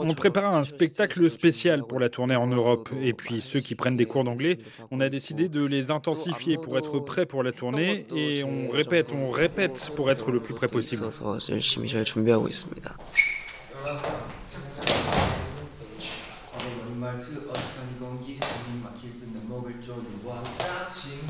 On 0.00 0.14
prépare 0.14 0.54
un 0.54 0.64
spectacle 0.64 1.28
spécial 1.28 1.84
pour 1.84 1.98
la 1.98 2.08
tournée 2.08 2.36
en 2.36 2.46
Europe. 2.46 2.88
Et 3.00 3.12
puis 3.12 3.40
ceux 3.40 3.60
qui 3.60 3.74
prennent 3.74 3.96
des 3.96 4.06
cours 4.06 4.24
d'anglais, 4.24 4.58
on 4.90 5.00
a 5.00 5.08
décidé 5.08 5.48
de 5.48 5.64
les 5.64 5.90
intensifier 5.90 6.56
pour 6.56 6.78
être 6.78 7.00
prêts 7.00 7.26
pour 7.26 7.42
la 7.42 7.52
tournée. 7.52 8.06
Et 8.14 8.44
on 8.44 8.70
répète, 8.70 9.08
on 9.12 9.30
répète 9.30 9.90
pour 9.96 10.10
être 10.10 10.30
le 10.30 10.40
plus 10.40 10.54
près 10.54 10.68
possible. 10.68 11.06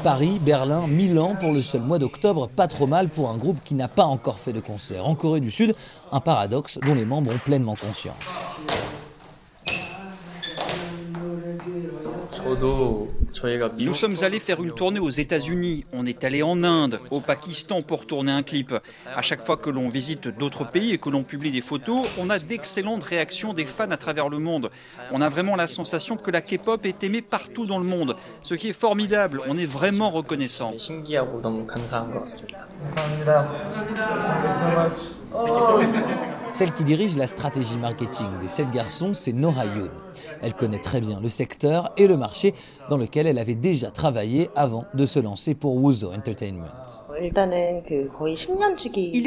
Paris, 0.02 0.40
Berlin, 0.40 0.86
Milan 0.86 1.36
pour 1.38 1.52
le 1.52 1.62
seul 1.62 1.80
mois 1.80 1.98
d'octobre, 1.98 2.48
pas 2.48 2.66
trop 2.66 2.86
mal 2.86 3.08
pour 3.08 3.30
un 3.30 3.36
groupe 3.36 3.58
qui 3.64 3.74
n'a 3.74 3.88
pas 3.88 4.04
encore 4.04 4.38
fait 4.38 4.52
de 4.52 4.60
concert. 4.60 5.06
En 5.06 5.14
Corée 5.14 5.40
du 5.40 5.50
Sud, 5.50 5.74
un 6.10 6.20
paradoxe 6.20 6.78
dont 6.84 6.94
les 6.94 7.04
membres 7.04 7.32
ont 7.32 7.38
pleinement 7.38 7.76
conscience. 7.76 8.16
Nous 13.78 13.94
sommes 13.94 14.16
allés 14.22 14.40
faire 14.40 14.62
une 14.62 14.72
tournée 14.72 15.00
aux 15.00 15.10
États-Unis, 15.10 15.84
on 15.92 16.06
est 16.06 16.24
allé 16.24 16.42
en 16.42 16.62
Inde, 16.62 17.00
au 17.10 17.20
Pakistan 17.20 17.82
pour 17.82 18.06
tourner 18.06 18.32
un 18.32 18.42
clip. 18.42 18.74
À 19.14 19.22
chaque 19.22 19.44
fois 19.44 19.56
que 19.56 19.70
l'on 19.70 19.88
visite 19.88 20.28
d'autres 20.28 20.64
pays 20.64 20.92
et 20.92 20.98
que 20.98 21.08
l'on 21.08 21.22
publie 21.22 21.50
des 21.50 21.60
photos, 21.60 22.06
on 22.18 22.30
a 22.30 22.38
d'excellentes 22.38 23.04
réactions 23.04 23.54
des 23.54 23.66
fans 23.66 23.90
à 23.90 23.96
travers 23.96 24.28
le 24.28 24.38
monde. 24.38 24.70
On 25.10 25.20
a 25.20 25.28
vraiment 25.28 25.56
la 25.56 25.66
sensation 25.66 26.16
que 26.16 26.30
la 26.30 26.40
K-pop 26.40 26.84
est 26.84 27.02
aimée 27.04 27.22
partout 27.22 27.66
dans 27.66 27.78
le 27.78 27.84
monde, 27.84 28.16
ce 28.42 28.54
qui 28.54 28.68
est 28.68 28.72
formidable, 28.72 29.40
on 29.48 29.56
est 29.56 29.66
vraiment 29.66 30.10
reconnaissant. 30.10 30.72
Celle 36.52 36.72
qui 36.72 36.84
dirige 36.84 37.16
la 37.16 37.26
stratégie 37.26 37.78
marketing 37.78 38.26
des 38.40 38.48
sept 38.48 38.70
garçons, 38.70 39.14
c'est 39.14 39.32
Nora 39.32 39.64
Yoon. 39.64 39.90
Elle 40.42 40.54
connaît 40.54 40.80
très 40.80 41.00
bien 41.00 41.20
le 41.20 41.28
secteur 41.28 41.92
et 41.96 42.06
le 42.06 42.16
marché 42.16 42.54
dans 42.90 42.96
lequel 42.96 43.26
elle 43.26 43.38
avait 43.38 43.54
déjà 43.54 43.90
travaillé 43.90 44.50
avant 44.54 44.84
de 44.94 45.06
se 45.06 45.18
lancer 45.18 45.54
pour 45.54 45.76
Wuzo 45.76 46.12
Entertainment. 46.12 46.66
Il 47.20 47.32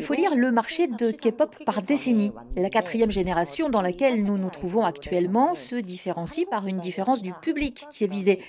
faut 0.01 0.13
lire 0.13 0.35
le 0.35 0.51
marché 0.51 0.87
de 0.87 1.11
K-pop 1.11 1.55
par 1.65 1.81
décennie. 1.81 2.31
La 2.55 2.69
quatrième 2.69 3.11
génération 3.11 3.69
dans 3.69 3.81
laquelle 3.81 4.23
nous 4.23 4.37
nous 4.37 4.49
trouvons 4.49 4.83
actuellement 4.83 5.53
se 5.53 5.75
différencie 5.75 6.45
par 6.49 6.67
une 6.67 6.79
différence 6.79 7.21
du 7.21 7.33
public 7.33 7.85
qui 7.91 8.03
est 8.03 8.11
visé. 8.11 8.39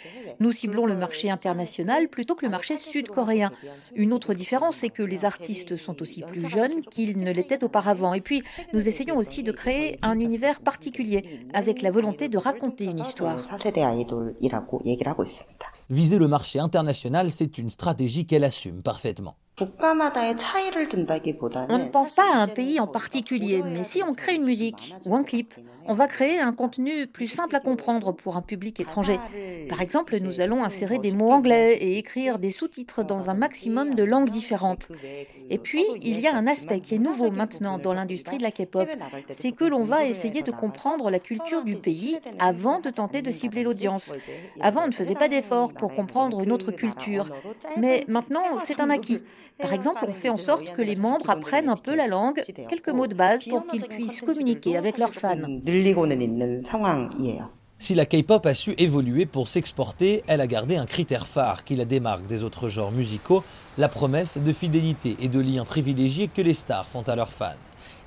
Nous 0.41 0.53
ciblons 0.53 0.87
le 0.87 0.97
marché 0.97 1.31
international 1.31 2.09
plutôt 2.09 2.35
que 2.35 2.45
le 2.45 2.51
marché 2.51 2.77
sud-coréen. 2.77 3.51
Une 3.95 4.13
autre 4.13 4.35
différence, 4.35 4.77
c'est 4.77 4.89
que 4.89 5.03
les 5.03 5.25
artistes 5.25 5.77
sont 5.77 6.01
aussi 6.03 6.23
plus 6.23 6.47
jeunes 6.47 6.83
qu'ils 6.83 7.19
ne 7.19 7.33
l'étaient 7.33 7.65
auparavant. 7.65 8.15
Et 8.15 8.21
puis, 8.21 8.43
nous 8.73 8.89
essayons 8.89 9.17
aussi 9.17 9.43
de 9.43 9.53
créer 9.53 9.99
un 10.03 10.19
univers 10.19 10.61
particulier 10.61 11.25
avec 11.53 11.83
la 11.83 11.91
volonté 11.91 12.26
de 12.29 12.39
raconter 12.39 12.85
une 12.85 12.99
histoire. 12.99 13.39
Viser 15.91 16.19
le 16.19 16.29
marché 16.29 16.59
international, 16.59 17.31
c'est 17.31 17.59
une 17.59 17.71
stratégie 17.71 18.27
qu'elle 18.27 18.45
assume 18.45 18.83
parfaitement. 18.83 19.37
On 21.71 21.79
ne 21.79 21.89
pense 21.89 22.11
pas 22.11 22.31
à 22.31 22.37
un 22.37 22.49
pays 22.49 22.79
en 22.79 22.87
particulier, 22.87 23.63
mais 23.65 23.85
si 23.85 24.03
on 24.03 24.13
crée 24.13 24.35
une 24.35 24.45
musique 24.45 24.95
ou 25.07 25.17
un 25.17 25.23
clip, 25.23 25.55
on 25.89 25.95
va 25.95 26.07
créer 26.09 26.39
un 26.41 26.53
contenu 26.53 27.07
plus 27.07 27.29
simple 27.29 27.57
à 27.57 27.61
comprendre 27.61 28.13
pour 28.13 28.37
un 28.37 28.43
public 28.43 28.81
étranger. 28.81 29.19
Par 29.71 29.81
exemple, 29.81 30.19
nous 30.21 30.43
allons 30.43 30.63
insérer 30.63 30.99
des 30.99 31.13
mots 31.13 31.31
anglais 31.31 31.79
et 31.81 31.97
écrire 31.97 32.39
des 32.39 32.51
sous-titres 32.51 33.03
dans 33.03 33.31
un 33.31 33.35
maximum 33.35 33.95
de 33.95 34.03
langues 34.03 34.29
différentes. 34.29 34.89
Et 35.49 35.59
puis, 35.59 35.85
il 36.03 36.21
y 36.21 36.27
a 36.27 36.37
un 36.37 36.47
aspect 36.47 36.81
qui 36.81 36.97
est 36.97 36.99
nouveau 36.99 37.31
maintenant 37.31 37.79
dans 37.79 37.95
l'industrie 37.95 38.37
de 38.37 38.43
la 38.43 38.51
K-pop, 38.51 38.89
c'est 39.31 39.53
que 39.53 39.65
l'on 39.65 39.85
va 39.85 40.05
essayer 40.05 40.43
de 40.43 40.51
comprendre 40.51 41.09
la 41.09 41.19
culture 41.19 41.65
du 41.65 41.77
pays 41.77 42.19
avant 42.39 42.81
de 42.81 42.91
tenter 42.91 43.23
de 43.23 43.31
cibler 43.31 43.63
l'audience. 43.63 44.13
Avant, 44.61 44.83
on 44.85 44.89
ne 44.89 44.93
faisait 44.93 45.15
pas 45.15 45.29
d'efforts 45.29 45.73
pour 45.73 45.95
comprendre 45.95 46.43
une 46.43 46.53
autre 46.53 46.73
culture, 46.73 47.31
mais 47.79 48.05
maintenant, 48.07 48.59
c'est 48.59 48.81
un 48.81 48.91
acquis. 48.91 49.21
Par 49.59 49.73
exemple, 49.73 50.05
on 50.07 50.13
fait 50.13 50.29
en 50.29 50.37
sorte 50.37 50.73
que 50.73 50.83
les 50.83 50.97
membres 50.97 51.31
apprennent 51.31 51.69
un 51.69 51.77
peu 51.77 51.95
la 51.95 52.07
langue, 52.07 52.43
quelques 52.69 52.91
mots 52.91 53.07
de 53.07 53.15
base 53.15 53.45
pour 53.45 53.67
qu'ils 53.67 53.85
puissent 53.85 54.21
communiquer 54.21 54.77
avec 54.77 54.99
leurs 54.99 55.15
fans. 55.15 55.37
Si 57.79 57.95
la 57.95 58.07
K-pop 58.07 58.47
a 58.47 58.55
su 58.55 58.75
évoluer 58.79 59.27
pour 59.27 59.49
s'exporter, 59.49 60.23
elle 60.27 60.41
a 60.41 60.47
gardé 60.47 60.77
un 60.77 60.87
critère 60.87 61.27
phare 61.27 61.63
qui 61.63 61.77
la 61.77 61.85
démarque 61.85 62.27
des 62.27 62.43
autres 62.43 62.69
genres 62.69 62.93
musicaux, 62.93 63.45
la 63.77 63.89
promesse 63.89 64.39
de 64.39 64.53
fidélité 64.53 65.17
et 65.21 65.29
de 65.29 65.41
liens 65.41 65.67
privilégiés 65.67 66.29
que 66.29 66.41
les 66.41 66.55
stars 66.55 66.87
font 66.87 67.03
à 67.03 67.17
leurs 67.17 67.33
fans. 67.33 67.53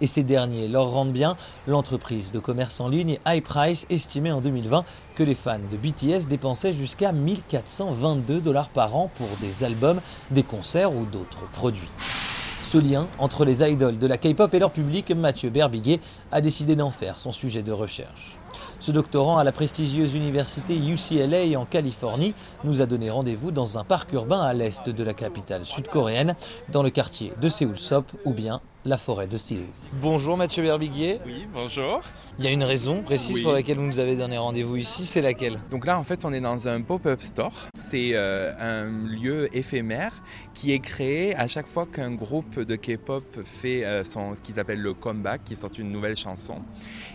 Et 0.02 0.08
ces 0.08 0.24
derniers 0.24 0.68
leur 0.68 0.92
rendent 0.92 1.12
bien, 1.12 1.36
l'entreprise 1.68 2.32
de 2.32 2.40
commerce 2.40 2.80
en 2.80 2.88
ligne 2.88 3.20
High 3.26 3.44
Price 3.44 3.86
estimait 3.90 4.32
en 4.32 4.42
2020 4.42 4.86
que 5.16 5.24
les 5.24 5.36
fans 5.36 5.60
de 5.60 5.78
BTS 5.78 6.28
dépensaient 6.28 6.72
jusqu'à 6.74 7.12
1422 7.12 8.42
dollars 8.42 8.70
par 8.70 8.96
an 8.96 9.12
pour 9.16 9.28
des 9.42 9.64
albums, 9.64 10.02
des 10.32 10.44
concerts 10.44 10.96
ou 10.96 11.06
d'autres 11.06 11.50
produits. 11.52 11.90
Ce 12.62 12.78
lien 12.78 13.08
entre 13.18 13.46
les 13.46 13.64
idoles 13.64 13.98
de 13.98 14.08
la 14.08 14.18
K-pop 14.18 14.54
et 14.54 14.60
leur 14.60 14.72
public, 14.72 15.12
Mathieu 15.12 15.50
Berbiguet 15.50 16.00
a 16.32 16.40
décidé 16.40 16.76
d'en 16.76 16.92
faire 16.92 17.18
son 17.18 17.32
sujet 17.32 17.64
de 17.64 17.72
recherche. 17.72 18.38
Ce 18.80 18.92
doctorant 18.92 19.38
à 19.38 19.44
la 19.44 19.52
prestigieuse 19.52 20.16
université 20.16 20.76
UCLA 20.76 21.60
en 21.60 21.66
Californie 21.66 22.34
nous 22.64 22.82
a 22.82 22.86
donné 22.86 23.10
rendez-vous 23.10 23.52
dans 23.52 23.78
un 23.78 23.84
parc 23.84 24.12
urbain 24.14 24.42
à 24.42 24.54
l'est 24.54 24.90
de 24.90 25.04
la 25.04 25.14
capitale 25.14 25.66
sud-coréenne, 25.66 26.36
dans 26.72 26.84
le 26.84 26.90
quartier 26.90 27.34
de 27.42 27.50
Séoul-Sop 27.50 28.06
ou 28.26 28.34
bien 28.34 28.62
la 28.86 28.98
forêt 28.98 29.28
de 29.28 29.38
Séoul. 29.38 29.66
Bonjour 30.02 30.38
Mathieu 30.38 30.64
Berbiguier. 30.64 31.20
Oui, 31.26 31.46
bonjour. 31.54 32.02
Il 32.40 32.46
y 32.46 32.48
a 32.48 32.52
une 32.52 32.64
raison 32.64 33.02
précise 33.02 33.36
Oui. 33.36 33.44
pour 33.44 33.52
laquelle 33.52 33.76
vous 33.78 33.84
nous 33.86 34.00
avez 34.00 34.16
donné 34.16 34.38
rendez-vous 34.38 34.78
ici, 34.78 35.06
c'est 35.06 35.22
laquelle? 35.22 35.60
Donc 35.70 35.86
là, 35.86 36.00
en 36.00 36.04
fait, 36.06 36.24
on 36.24 36.32
est 36.32 36.40
dans 36.40 36.68
un 36.70 36.82
pop-up 36.82 37.22
store. 37.22 37.52
C'est 37.76 38.12
euh, 38.14 38.54
un 38.58 38.90
lieu 38.90 39.50
éphémère 39.56 40.24
qui 40.54 40.72
est 40.72 40.80
créé 40.80 41.36
à 41.36 41.48
chaque 41.48 41.68
fois 41.68 41.88
qu'un 41.88 42.12
groupe 42.12 42.58
de 42.58 42.76
K-pop 42.78 43.26
fait 43.44 43.84
euh, 43.84 44.06
son, 44.06 44.34
ce 44.34 44.42
qu'ils 44.42 44.62
appellent 44.62 44.82
le 44.82 44.94
comeback, 44.94 45.44
qui 45.44 45.58
sort 45.58 45.72
une 45.78 45.92
nouvelle 45.92 46.16
chanson. 46.16 46.60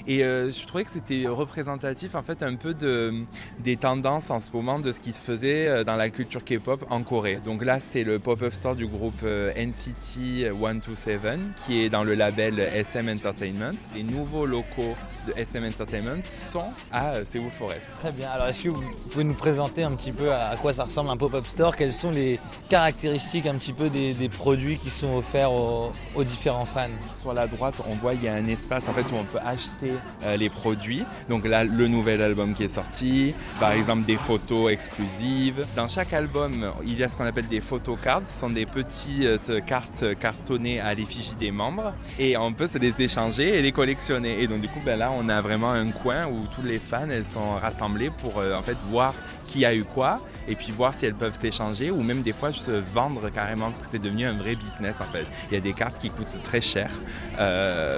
Et 0.07 0.23
euh, 0.23 0.51
je 0.51 0.67
trouvais 0.67 0.85
que 0.85 0.91
c'était 0.91 1.24
représentatif, 1.29 2.15
en 2.15 2.23
fait, 2.23 2.43
un 2.43 2.55
peu 2.57 2.75
de, 2.75 3.13
des 3.59 3.77
tendances 3.77 4.31
en 4.31 4.41
ce 4.41 4.51
moment 4.53 4.79
de 4.79 4.93
ce 4.93 5.01
qui 5.01 5.13
se 5.13 5.21
faisait 5.21 5.69
euh, 5.69 5.85
dans 5.85 5.97
la 5.97 6.11
culture 6.11 6.45
K-pop 6.45 6.85
en 6.91 7.03
Corée. 7.03 7.41
Donc 7.45 7.65
là, 7.65 7.81
c'est 7.81 8.05
le 8.05 8.19
pop-up 8.19 8.53
store 8.53 8.77
du 8.77 8.87
groupe 8.87 9.21
euh, 9.25 9.53
NCT 9.55 10.51
127 10.59 11.39
qui 11.57 11.83
est 11.83 11.91
dans 11.91 12.05
le 12.05 12.15
label 12.15 12.59
SM 12.59 13.09
Entertainment. 13.09 13.77
Les 13.95 14.03
nouveaux 14.03 14.47
locaux 14.47 14.95
de 15.27 15.33
SM 15.37 15.65
Entertainment 15.65 16.23
sont 16.25 16.73
à 16.93 17.15
euh, 17.15 17.25
Seoul 17.25 17.51
Forest. 17.51 17.87
Très 18.01 18.13
bien. 18.13 18.31
Alors, 18.31 18.47
est-ce 18.49 18.63
que 18.63 18.69
vous 18.69 18.83
pouvez 19.11 19.25
nous 19.25 19.35
présenter 19.35 19.83
un 19.83 19.93
petit 19.93 20.13
peu 20.13 20.33
à 20.33 20.45
à 20.55 20.57
quoi 20.57 20.73
ça 20.73 20.85
ressemble 20.85 21.11
un 21.11 21.17
pop-up 21.17 21.47
store? 21.47 21.75
Quelles 21.75 21.93
sont 21.93 22.11
les 22.11 22.39
caractéristiques 22.69 23.47
un 23.47 23.57
petit 23.57 23.73
peu 23.73 23.89
des, 23.89 24.15
des 24.15 24.29
produits 24.29 24.79
qui 24.79 24.91
sont 24.91 25.17
offerts 25.17 25.53
aux, 25.53 25.91
aux 26.15 26.25
différents 26.25 26.65
fans? 26.65 26.89
Sur 27.19 27.33
la 27.33 27.47
droite, 27.47 27.75
on 27.89 27.95
voit 27.95 28.15
il 28.15 28.23
y 28.23 28.29
a 28.29 28.35
un 28.35 28.47
espace 28.47 28.89
en 28.89 28.93
fait 28.93 29.03
où 29.13 29.17
on 29.17 29.25
peut 29.25 29.39
acheter 29.45 29.93
euh, 30.25 30.37
les 30.37 30.51
produits. 30.51 31.05
Donc 31.29 31.47
là, 31.47 31.65
le 31.65 31.89
nouvel 31.89 32.23
album 32.23 32.55
qui 32.55 32.65
est 32.65 32.69
sorti, 32.69 33.35
par 33.61 33.73
exemple 33.73 34.05
des 34.05 34.17
photos 34.17 34.73
exclusives. 34.73 35.67
Dans 35.77 35.89
chaque 35.89 36.13
album, 36.13 36.73
il 36.87 36.99
y 36.99 37.05
a 37.05 37.09
ce 37.09 37.17
qu'on 37.17 37.25
appelle 37.25 37.49
des 37.49 37.61
photocards. 37.61 38.23
Ce 38.27 38.41
sont 38.41 38.51
des 38.51 38.67
petites 38.67 39.65
cartes 39.67 40.05
cartonnées 40.19 40.81
à 40.81 40.95
l'effigie 40.95 41.37
des 41.39 41.51
membres 41.51 41.93
et 42.19 42.37
on 42.37 42.53
peut 42.53 42.67
se 42.67 42.79
les 42.79 43.01
échanger 43.01 43.59
et 43.59 43.63
les 43.63 43.73
collectionner. 43.73 44.43
Et 44.43 44.47
donc 44.47 44.61
du 44.61 44.69
coup, 44.69 44.81
ben 44.85 44.99
là, 44.99 45.11
on 45.17 45.29
a 45.29 45.41
vraiment 45.41 45.71
un 45.71 45.91
coin 45.91 46.27
où 46.27 46.47
tous 46.55 46.67
les 46.67 46.79
fans, 46.79 47.03
sont 47.25 47.55
rassemblées 47.61 48.11
pour 48.11 48.39
en 48.39 48.63
fait 48.63 48.77
voir 48.91 49.15
qui 49.47 49.65
a 49.65 49.75
eu 49.75 49.85
quoi 49.85 50.21
et 50.49 50.55
puis 50.55 50.73
voir 50.73 50.95
si 50.95 51.07
elles 51.07 51.15
peuvent 51.15 51.35
s'échanger 51.35 51.91
ou 51.91 52.03
même 52.03 52.23
des 52.23 52.33
fois 52.33 52.53
se 52.53 52.71
vendre 52.71 53.31
carrément 53.31 53.67
parce 53.67 53.81
que 53.81 53.87
c'est 53.87 53.99
devenu 53.99 54.27
un 54.27 54.35
vrai 54.35 54.55
business 54.55 54.97
en 55.01 55.13
fait. 55.13 55.27
Il 55.51 55.55
y 55.55 55.57
a 55.57 55.61
des 55.61 55.73
cartes 55.73 55.99
qui 55.99 56.11
coûtent 56.11 56.43
très 56.43 56.61
cher 56.61 56.91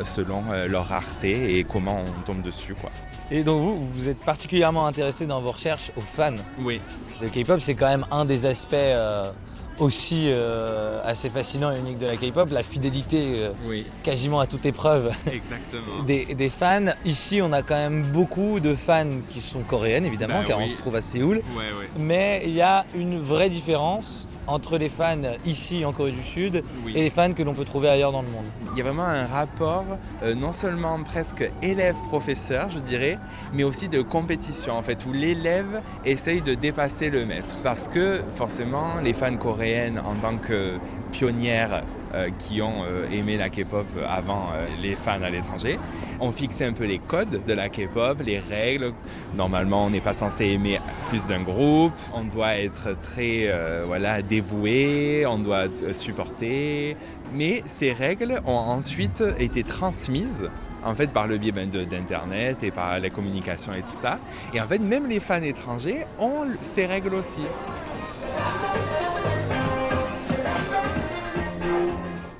selon 0.04 0.42
leur 0.68 0.86
rareté 0.88 1.58
et 1.58 1.64
comment 1.64 2.00
on 2.00 2.22
tombe 2.22 2.42
dessus 2.42 2.74
quoi. 2.74 2.90
Et 3.30 3.42
donc 3.42 3.60
vous, 3.60 3.76
vous 3.80 4.08
êtes 4.08 4.20
particulièrement 4.20 4.86
intéressé 4.86 5.26
dans 5.26 5.40
vos 5.40 5.50
recherches 5.50 5.90
aux 5.96 6.00
fans. 6.00 6.36
Oui. 6.60 6.80
Le 7.20 7.28
K-pop, 7.28 7.60
c'est 7.60 7.74
quand 7.74 7.88
même 7.88 8.06
un 8.10 8.24
des 8.24 8.46
aspects 8.46 8.74
euh, 8.74 9.32
aussi 9.78 10.24
euh, 10.26 11.00
assez 11.04 11.30
fascinants 11.30 11.72
et 11.72 11.78
uniques 11.78 11.98
de 11.98 12.06
la 12.06 12.16
K-pop, 12.16 12.50
la 12.50 12.62
fidélité 12.62 13.44
euh, 13.44 13.82
quasiment 14.02 14.40
à 14.40 14.46
toute 14.46 14.64
épreuve 14.66 15.12
des, 16.06 16.34
des, 16.34 16.48
fans. 16.48 16.86
Ici, 17.04 17.40
on 17.42 17.52
a 17.52 17.62
quand 17.62 17.74
même 17.74 18.06
beaucoup 18.06 18.60
de 18.60 18.74
fans 18.74 19.06
qui 19.30 19.40
sont 19.40 19.60
coréennes, 19.60 20.06
évidemment, 20.06 20.40
Bah 20.40 20.44
car 20.46 20.58
oui. 20.58 20.64
on 20.66 20.70
se 20.70 20.76
trouve 20.76 20.96
à 20.96 21.00
Séoul. 21.00 21.36
Ouais, 21.36 21.78
ouais. 21.78 21.88
Mais 21.98 22.42
il 22.44 22.52
y 22.52 22.62
a 22.62 22.84
une 22.94 23.20
vraie 23.20 23.50
différence 23.50 24.28
entre 24.46 24.78
les 24.78 24.88
fans 24.88 25.16
ici 25.44 25.84
en 25.84 25.92
Corée 25.92 26.12
du 26.12 26.22
Sud 26.22 26.62
Oui. 26.84 26.92
et 26.96 27.02
les 27.02 27.10
fans 27.10 27.32
que 27.32 27.42
l'on 27.42 27.54
peut 27.54 27.64
trouver 27.64 27.88
ailleurs 27.88 28.12
dans 28.12 28.22
le 28.22 28.28
monde. 28.28 28.44
Il 28.72 28.78
y 28.78 28.80
a 28.80 28.84
vraiment 28.84 29.04
un 29.04 29.26
rapport, 29.26 29.84
euh, 30.22 30.34
non 30.34 30.52
seulement 30.52 31.02
presque 31.02 31.48
élève-professeur, 31.62 32.70
je 32.70 32.78
dirais, 32.78 33.18
mais 33.52 33.64
aussi 33.64 33.88
de 33.88 34.02
compétition, 34.02 34.74
en 34.74 34.82
fait, 34.82 35.04
où 35.06 35.12
l'élève 35.12 35.82
essaye 36.04 36.42
de 36.42 36.54
dépasser 36.54 37.10
le 37.10 37.24
maître. 37.24 37.56
Parce 37.62 37.88
que, 37.88 38.20
forcément, 38.34 39.00
les 39.02 39.12
fans 39.12 39.36
coréennes, 39.36 39.98
en 39.98 40.14
tant 40.14 40.36
que 40.36 40.74
pionnières 41.12 41.82
euh, 42.14 42.28
qui 42.38 42.60
ont 42.62 42.82
euh, 42.84 43.08
aimé 43.10 43.36
la 43.36 43.48
K-pop 43.48 43.86
avant 44.08 44.48
les 44.82 44.94
fans 44.94 45.22
à 45.22 45.30
l'étranger, 45.30 45.78
ont 46.20 46.32
fixé 46.32 46.64
un 46.64 46.72
peu 46.72 46.84
les 46.84 46.98
codes 46.98 47.44
de 47.46 47.52
la 47.52 47.68
K-pop, 47.68 48.20
les 48.24 48.38
règles. 48.38 48.92
Normalement, 49.36 49.86
on 49.86 49.90
n'est 49.90 50.00
pas 50.00 50.12
censé 50.12 50.46
aimer 50.46 50.78
plus 51.08 51.26
d'un 51.26 51.42
groupe, 51.42 51.92
on 52.14 52.24
doit 52.24 52.56
être 52.56 52.98
très 53.00 53.44
euh, 53.46 53.84
voilà, 53.86 54.22
dévoué, 54.22 55.24
on 55.26 55.38
doit 55.38 55.66
euh, 55.82 55.92
supporter. 55.92 56.96
Mais 57.32 57.62
ces 57.66 57.92
règles 57.92 58.40
ont 58.46 58.52
ensuite 58.52 59.22
été 59.38 59.62
transmises 59.62 60.48
en 60.84 60.94
fait 60.94 61.08
par 61.08 61.26
le 61.26 61.36
biais 61.38 61.52
ben, 61.52 61.68
d'internet 61.68 62.62
et 62.62 62.70
par 62.70 62.98
la 63.00 63.10
communication 63.10 63.72
et 63.74 63.82
tout 63.82 63.98
ça. 64.00 64.18
Et 64.54 64.60
en 64.60 64.66
fait, 64.66 64.78
même 64.78 65.08
les 65.08 65.20
fans 65.20 65.42
étrangers 65.42 66.06
ont 66.18 66.46
ces 66.62 66.86
règles 66.86 67.14
aussi. 67.14 67.42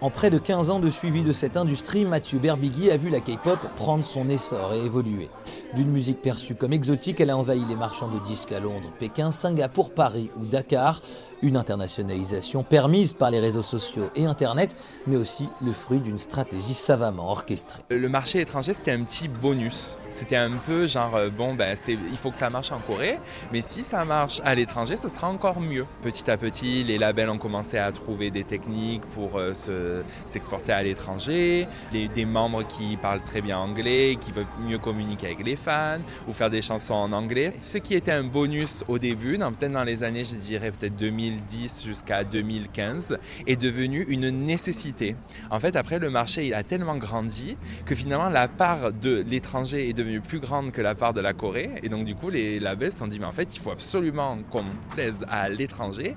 En 0.07 0.11
près 0.11 0.31
de 0.31 0.39
15 0.39 0.71
ans 0.71 0.79
de 0.79 0.89
suivi 0.89 1.25
de 1.25 1.33
cette 1.33 1.57
industrie, 1.57 2.05
Mathieu 2.05 2.39
Berbigui 2.39 2.93
a 2.93 2.97
vu 2.97 3.11
la 3.11 3.19
K-pop 3.19 3.59
prendre 3.75 4.05
son 4.05 4.29
essor 4.29 4.73
et 4.73 4.85
évoluer. 4.85 5.29
D'une 5.75 5.91
musique 5.91 6.23
perçue 6.23 6.55
comme 6.55 6.73
exotique, 6.73 7.21
elle 7.21 7.31
a 7.31 7.37
envahi 7.37 7.65
les 7.69 7.75
marchands 7.75 8.07
de 8.07 8.21
disques 8.21 8.53
à 8.53 8.61
Londres, 8.61 8.93
Pékin, 9.01 9.33
Singapour, 9.33 9.91
Paris 9.91 10.31
ou 10.41 10.45
Dakar. 10.45 11.03
Une 11.43 11.57
internationalisation 11.57 12.63
permise 12.63 13.13
par 13.13 13.31
les 13.31 13.41
réseaux 13.41 13.63
sociaux 13.63 14.09
et 14.17 14.25
Internet, 14.25 14.75
mais 15.07 15.17
aussi 15.17 15.49
le 15.65 15.73
fruit 15.73 15.99
d'une 16.01 16.17
stratégie 16.19 16.73
savamment 16.75 17.31
orchestrée. 17.31 17.83
Le 17.91 18.09
marché 18.09 18.41
étranger, 18.41 18.73
c'était 18.73 18.93
un 18.93 19.03
petit 19.05 19.29
bonus. 19.29 19.97
C'était 20.09 20.37
un 20.37 20.53
peu 20.53 20.87
genre, 20.87 21.15
euh, 21.15 21.29
bon, 21.29 21.55
ben, 21.55 21.77
il 21.89 22.17
faut 22.17 22.31
que 22.31 22.39
ça 22.39 22.49
marche 22.49 22.73
en 22.73 22.79
Corée, 22.79 23.19
mais 23.53 23.61
si 23.61 23.83
ça 23.83 24.05
marche 24.05 24.41
à 24.45 24.55
l'étranger, 24.55 24.97
ce 24.97 25.09
sera 25.11 25.29
encore 25.29 25.61
mieux. 25.61 25.85
Petit 26.03 26.31
à 26.31 26.37
petit, 26.39 26.85
les 26.85 26.97
labels 26.97 27.29
ont 27.29 27.39
commencé 27.39 27.77
à 27.77 27.93
trouver 27.93 28.31
des 28.31 28.45
techniques 28.45 29.05
pour 29.15 29.37
euh, 29.37 29.53
se- 29.53 30.03
s'exporter 30.25 30.73
à 30.73 30.83
l'étranger, 30.83 31.69
des 31.93 32.25
membres 32.25 32.63
qui 32.67 32.97
parlent 32.97 33.23
très 33.23 33.43
bien 33.43 33.59
anglais, 33.59 34.17
qui 34.21 34.33
peuvent 34.33 34.45
mieux 34.67 34.79
communiquer 34.79 35.27
avec 35.27 35.45
les 35.45 35.57
fans, 35.57 35.99
ou 36.27 36.33
faire 36.33 36.49
des 36.51 36.63
chansons 36.63 36.95
en 36.95 37.13
anglais. 37.13 37.53
Ce 37.61 37.77
qui 37.79 37.95
était 37.95 38.13
un 38.13 38.25
bonus 38.25 38.85
au 38.89 38.99
début, 38.99 39.37
peut-être 39.39 39.73
dans 39.73 39.85
les 39.85 40.03
années, 40.03 40.25
je 40.25 40.37
dirais 40.37 40.71
peut-être 40.71 40.97
2010 41.31 41.85
jusqu'à 41.85 42.25
2015, 42.25 43.19
est 43.47 43.57
devenu 43.57 44.05
une 44.09 44.31
nécessité. 44.31 45.17
En 45.51 45.61
fait, 45.61 45.77
après, 45.77 45.99
le 45.99 46.11
marché 46.11 46.47
il 46.47 46.55
a 46.55 46.63
tellement 46.63 46.97
grandi 46.97 47.57
que 47.85 47.95
finalement 47.95 48.29
la 48.29 48.49
part 48.49 48.93
de 48.93 49.25
l'étranger 49.29 49.89
est 49.89 49.93
devenue 49.93 50.21
plus 50.21 50.39
grande 50.39 50.73
que 50.73 50.81
la 50.81 50.95
part 50.95 51.13
de 51.13 51.21
la 51.21 51.33
Corée. 51.33 51.71
Et 51.83 51.89
donc, 51.89 52.05
du 52.05 52.15
coup, 52.15 52.31
les 52.31 52.61
labels 52.61 52.93
se 52.93 52.99
sont 52.99 53.07
dit, 53.07 53.19
mais 53.19 53.27
en 53.27 53.33
fait, 53.33 53.55
il 53.55 53.61
faut 53.61 53.71
absolument 53.71 54.39
qu'on 54.51 54.65
plaise 54.91 55.25
à 55.29 55.49
l'étranger. 55.49 56.17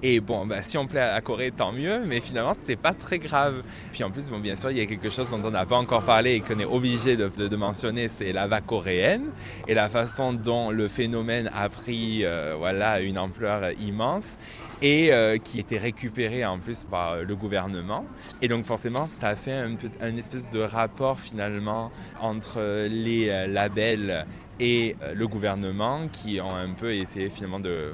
Et 0.00 0.20
bon, 0.20 0.46
bah, 0.46 0.62
si 0.62 0.78
on 0.78 0.86
plaît 0.86 1.00
à 1.00 1.14
la 1.14 1.20
Corée, 1.20 1.50
tant 1.50 1.72
mieux, 1.72 2.00
mais 2.06 2.20
finalement, 2.20 2.54
c'est 2.66 2.76
pas 2.76 2.92
très 2.92 3.18
grave. 3.18 3.62
Puis 3.92 4.04
en 4.04 4.10
plus, 4.10 4.30
bien 4.30 4.54
sûr, 4.54 4.70
il 4.70 4.78
y 4.78 4.80
a 4.80 4.86
quelque 4.86 5.10
chose 5.10 5.28
dont 5.30 5.40
on 5.44 5.50
n'a 5.50 5.66
pas 5.66 5.76
encore 5.76 6.02
parlé 6.02 6.34
et 6.34 6.40
qu'on 6.40 6.58
est 6.60 6.64
obligé 6.64 7.16
de 7.16 7.56
mentionner, 7.56 8.06
c'est 8.06 8.32
la 8.32 8.46
vague 8.46 8.64
coréenne 8.64 9.30
et 9.66 9.74
la 9.74 9.88
façon 9.88 10.32
dont 10.32 10.70
le 10.70 10.86
phénomène 10.86 11.50
a 11.54 11.68
pris 11.68 12.24
euh, 12.24 12.54
voilà, 12.56 13.00
une 13.00 13.18
ampleur 13.18 13.72
immense 13.80 14.36
et 14.82 15.12
euh, 15.12 15.38
qui 15.38 15.58
était 15.58 15.78
récupéré 15.78 16.44
en 16.44 16.58
plus 16.58 16.84
par 16.84 17.12
euh, 17.12 17.24
le 17.24 17.36
gouvernement. 17.36 18.04
Et 18.42 18.48
donc 18.48 18.64
forcément, 18.64 19.08
ça 19.08 19.28
a 19.28 19.36
fait 19.36 19.54
un, 20.00 20.16
espèce 20.16 20.50
de 20.50 20.60
rapport 20.60 21.20
finalement 21.20 21.90
entre 22.20 22.86
les 22.88 23.28
euh, 23.28 23.46
labels 23.46 24.26
et 24.60 24.96
le 25.14 25.28
gouvernement 25.28 26.08
qui 26.12 26.40
ont 26.40 26.54
un 26.54 26.72
peu 26.72 26.92
essayé 26.92 27.30
finalement 27.30 27.60
de, 27.60 27.92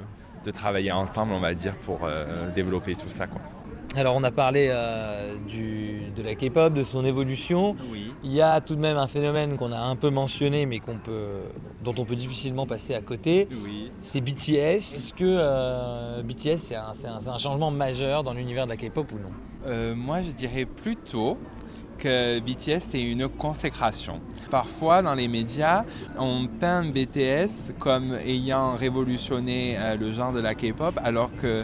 travailler 0.53 0.91
ensemble, 0.91 1.33
on 1.33 1.39
va 1.39 1.53
dire, 1.53 1.75
pour 1.75 2.07
développer 2.55 2.95
tout 2.95 3.09
ça. 3.09 3.25
Quoi. 3.25 3.41
Alors 3.95 4.17
on 4.17 4.23
a 4.23 4.31
parlé 4.31 4.67
euh, 4.71 5.37
du, 5.47 6.11
de 6.13 6.21
la 6.21 6.35
K-pop, 6.35 6.73
de 6.73 6.83
son 6.83 7.05
évolution. 7.05 7.77
Oui. 7.89 8.11
Il 8.25 8.33
y 8.33 8.41
a 8.41 8.59
tout 8.59 8.75
de 8.75 8.81
même 8.81 8.97
un 8.97 9.07
phénomène 9.07 9.55
qu'on 9.55 9.71
a 9.71 9.79
un 9.79 9.95
peu 9.95 10.09
mentionné, 10.09 10.65
mais 10.65 10.79
qu'on 10.79 10.97
peut, 10.97 11.39
dont 11.81 11.95
on 11.97 12.03
peut 12.03 12.17
difficilement 12.17 12.65
passer 12.65 12.93
à 12.93 13.01
côté. 13.01 13.47
Oui. 13.63 13.91
C'est 14.01 14.19
BTS. 14.19 14.49
Est-ce 14.49 15.13
que 15.13 15.23
euh, 15.23 16.21
BTS 16.23 16.57
c'est 16.57 16.75
un, 16.75 17.37
changement 17.37 17.71
majeur 17.71 18.23
dans 18.23 18.33
l'univers 18.33 18.65
de 18.65 18.71
la 18.71 18.77
K-pop 18.77 19.09
ou 19.13 19.15
non? 19.15 19.31
Euh, 19.65 19.95
moi, 19.95 20.21
je 20.21 20.31
dirais 20.31 20.65
plutôt 20.65 21.37
que 21.97 22.39
BTS 22.39 22.81
c'est 22.81 23.01
une 23.01 23.29
consécration. 23.29 24.19
Parfois, 24.51 25.01
dans 25.01 25.15
les 25.15 25.29
médias, 25.29 25.85
on 26.19 26.47
peint 26.47 26.83
BTS 26.83 27.71
comme 27.79 28.15
ayant 28.15 28.75
révolutionné 28.75 29.77
le 29.97 30.11
genre 30.11 30.33
de 30.33 30.41
la 30.41 30.53
K-pop, 30.53 30.99
alors 31.01 31.31
que 31.37 31.63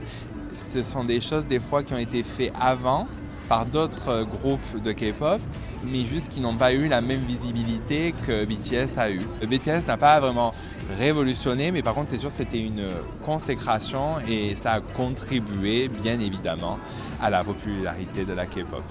ce 0.56 0.84
sont 0.84 1.04
des 1.04 1.22
choses 1.22 1.48
des 1.48 1.60
fois 1.60 1.84
qui 1.84 1.94
ont 1.94 1.98
été 1.98 2.24
faites 2.24 2.54
avant 2.60 3.08
par 3.50 3.66
d'autres 3.66 4.10
euh, 4.10 4.24
groupes 4.24 4.82
de 4.82 4.92
K-pop, 4.94 5.42
mais 5.84 6.06
juste 6.06 6.32
qui 6.32 6.40
n'ont 6.40 6.56
pas 6.56 6.74
eu 6.74 6.88
la 6.88 7.02
même 7.02 7.20
visibilité 7.22 8.14
que 8.26 8.46
BTS 8.46 8.98
a 8.98 9.10
eu. 9.12 9.22
BTS 9.42 9.88
n'a 9.88 9.98
pas 9.98 10.20
vraiment 10.20 10.54
révolutionné, 10.98 11.72
mais 11.72 11.82
par 11.82 11.94
contre, 11.94 12.12
c'est 12.12 12.18
sûr, 12.18 12.32
c'était 12.32 12.62
une 12.62 12.86
consécration 13.26 14.20
et 14.28 14.56
ça 14.56 14.74
a 14.74 14.80
contribué, 14.80 15.90
bien 15.90 16.20
évidemment, 16.20 16.80
à 17.22 17.30
la 17.30 17.44
popularité 17.44 18.26
de 18.26 18.34
la 18.34 18.46
K-pop. 18.46 18.84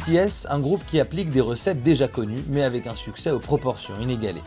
BTS, 0.00 0.46
un 0.48 0.58
groupe 0.58 0.84
qui 0.86 0.98
applique 0.98 1.30
des 1.30 1.40
recettes 1.40 1.82
déjà 1.82 2.08
connues, 2.08 2.42
mais 2.48 2.62
avec 2.62 2.86
un 2.86 2.94
succès 2.94 3.30
aux 3.30 3.38
proportions 3.38 3.98
inégalées. 4.00 4.42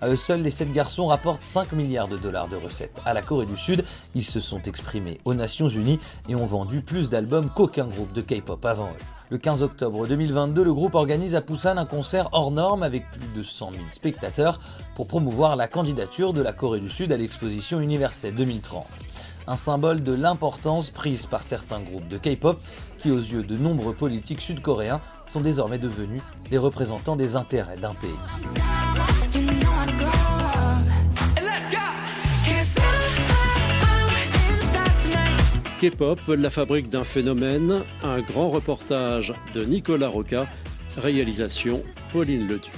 À 0.00 0.08
eux 0.08 0.16
seuls, 0.16 0.42
les 0.42 0.50
sept 0.50 0.72
garçons 0.72 1.06
rapportent 1.06 1.44
5 1.44 1.72
milliards 1.72 2.08
de 2.08 2.16
dollars 2.16 2.48
de 2.48 2.56
recettes. 2.56 2.98
À 3.04 3.14
la 3.14 3.22
Corée 3.22 3.46
du 3.46 3.56
Sud, 3.56 3.84
ils 4.14 4.24
se 4.24 4.40
sont 4.40 4.62
exprimés 4.62 5.20
aux 5.24 5.34
Nations 5.34 5.68
Unies 5.68 6.00
et 6.28 6.34
ont 6.34 6.46
vendu 6.46 6.80
plus 6.80 7.08
d'albums 7.08 7.50
qu'aucun 7.54 7.86
groupe 7.86 8.12
de 8.12 8.20
K-pop 8.20 8.64
avant 8.64 8.86
eux. 8.86 9.04
Le 9.30 9.38
15 9.38 9.62
octobre 9.62 10.06
2022, 10.06 10.62
le 10.62 10.72
groupe 10.72 10.94
organise 10.94 11.34
à 11.34 11.40
Busan 11.40 11.78
un 11.78 11.84
concert 11.84 12.28
hors 12.32 12.50
norme 12.50 12.82
avec 12.82 13.10
plus 13.10 13.26
de 13.34 13.42
100 13.42 13.72
000 13.72 13.84
spectateurs 13.88 14.60
pour 14.94 15.08
promouvoir 15.08 15.56
la 15.56 15.66
candidature 15.66 16.32
de 16.32 16.42
la 16.42 16.52
Corée 16.52 16.80
du 16.80 16.90
Sud 16.90 17.10
à 17.10 17.16
l'exposition 17.16 17.80
universelle 17.80 18.34
2030. 18.34 18.86
Un 19.48 19.56
symbole 19.56 20.02
de 20.02 20.12
l'importance 20.12 20.90
prise 20.90 21.26
par 21.26 21.42
certains 21.42 21.80
groupes 21.80 22.08
de 22.08 22.18
K-pop 22.18 22.60
qui, 22.98 23.10
aux 23.10 23.18
yeux 23.18 23.44
de 23.44 23.56
nombreux 23.56 23.94
politiques 23.94 24.40
sud-coréens, 24.40 25.00
sont 25.28 25.40
désormais 25.40 25.78
devenus 25.78 26.22
les 26.50 26.58
représentants 26.58 27.14
des 27.14 27.36
intérêts 27.36 27.76
d'un 27.76 27.94
pays. 27.94 28.10
K-pop, 35.80 36.18
la 36.28 36.50
fabrique 36.50 36.90
d'un 36.90 37.04
phénomène, 37.04 37.82
un 38.02 38.20
grand 38.20 38.48
reportage 38.48 39.32
de 39.54 39.62
Nicolas 39.64 40.08
Roca, 40.08 40.46
réalisation 40.96 41.82
Pauline 42.12 42.48
Leduc. 42.48 42.72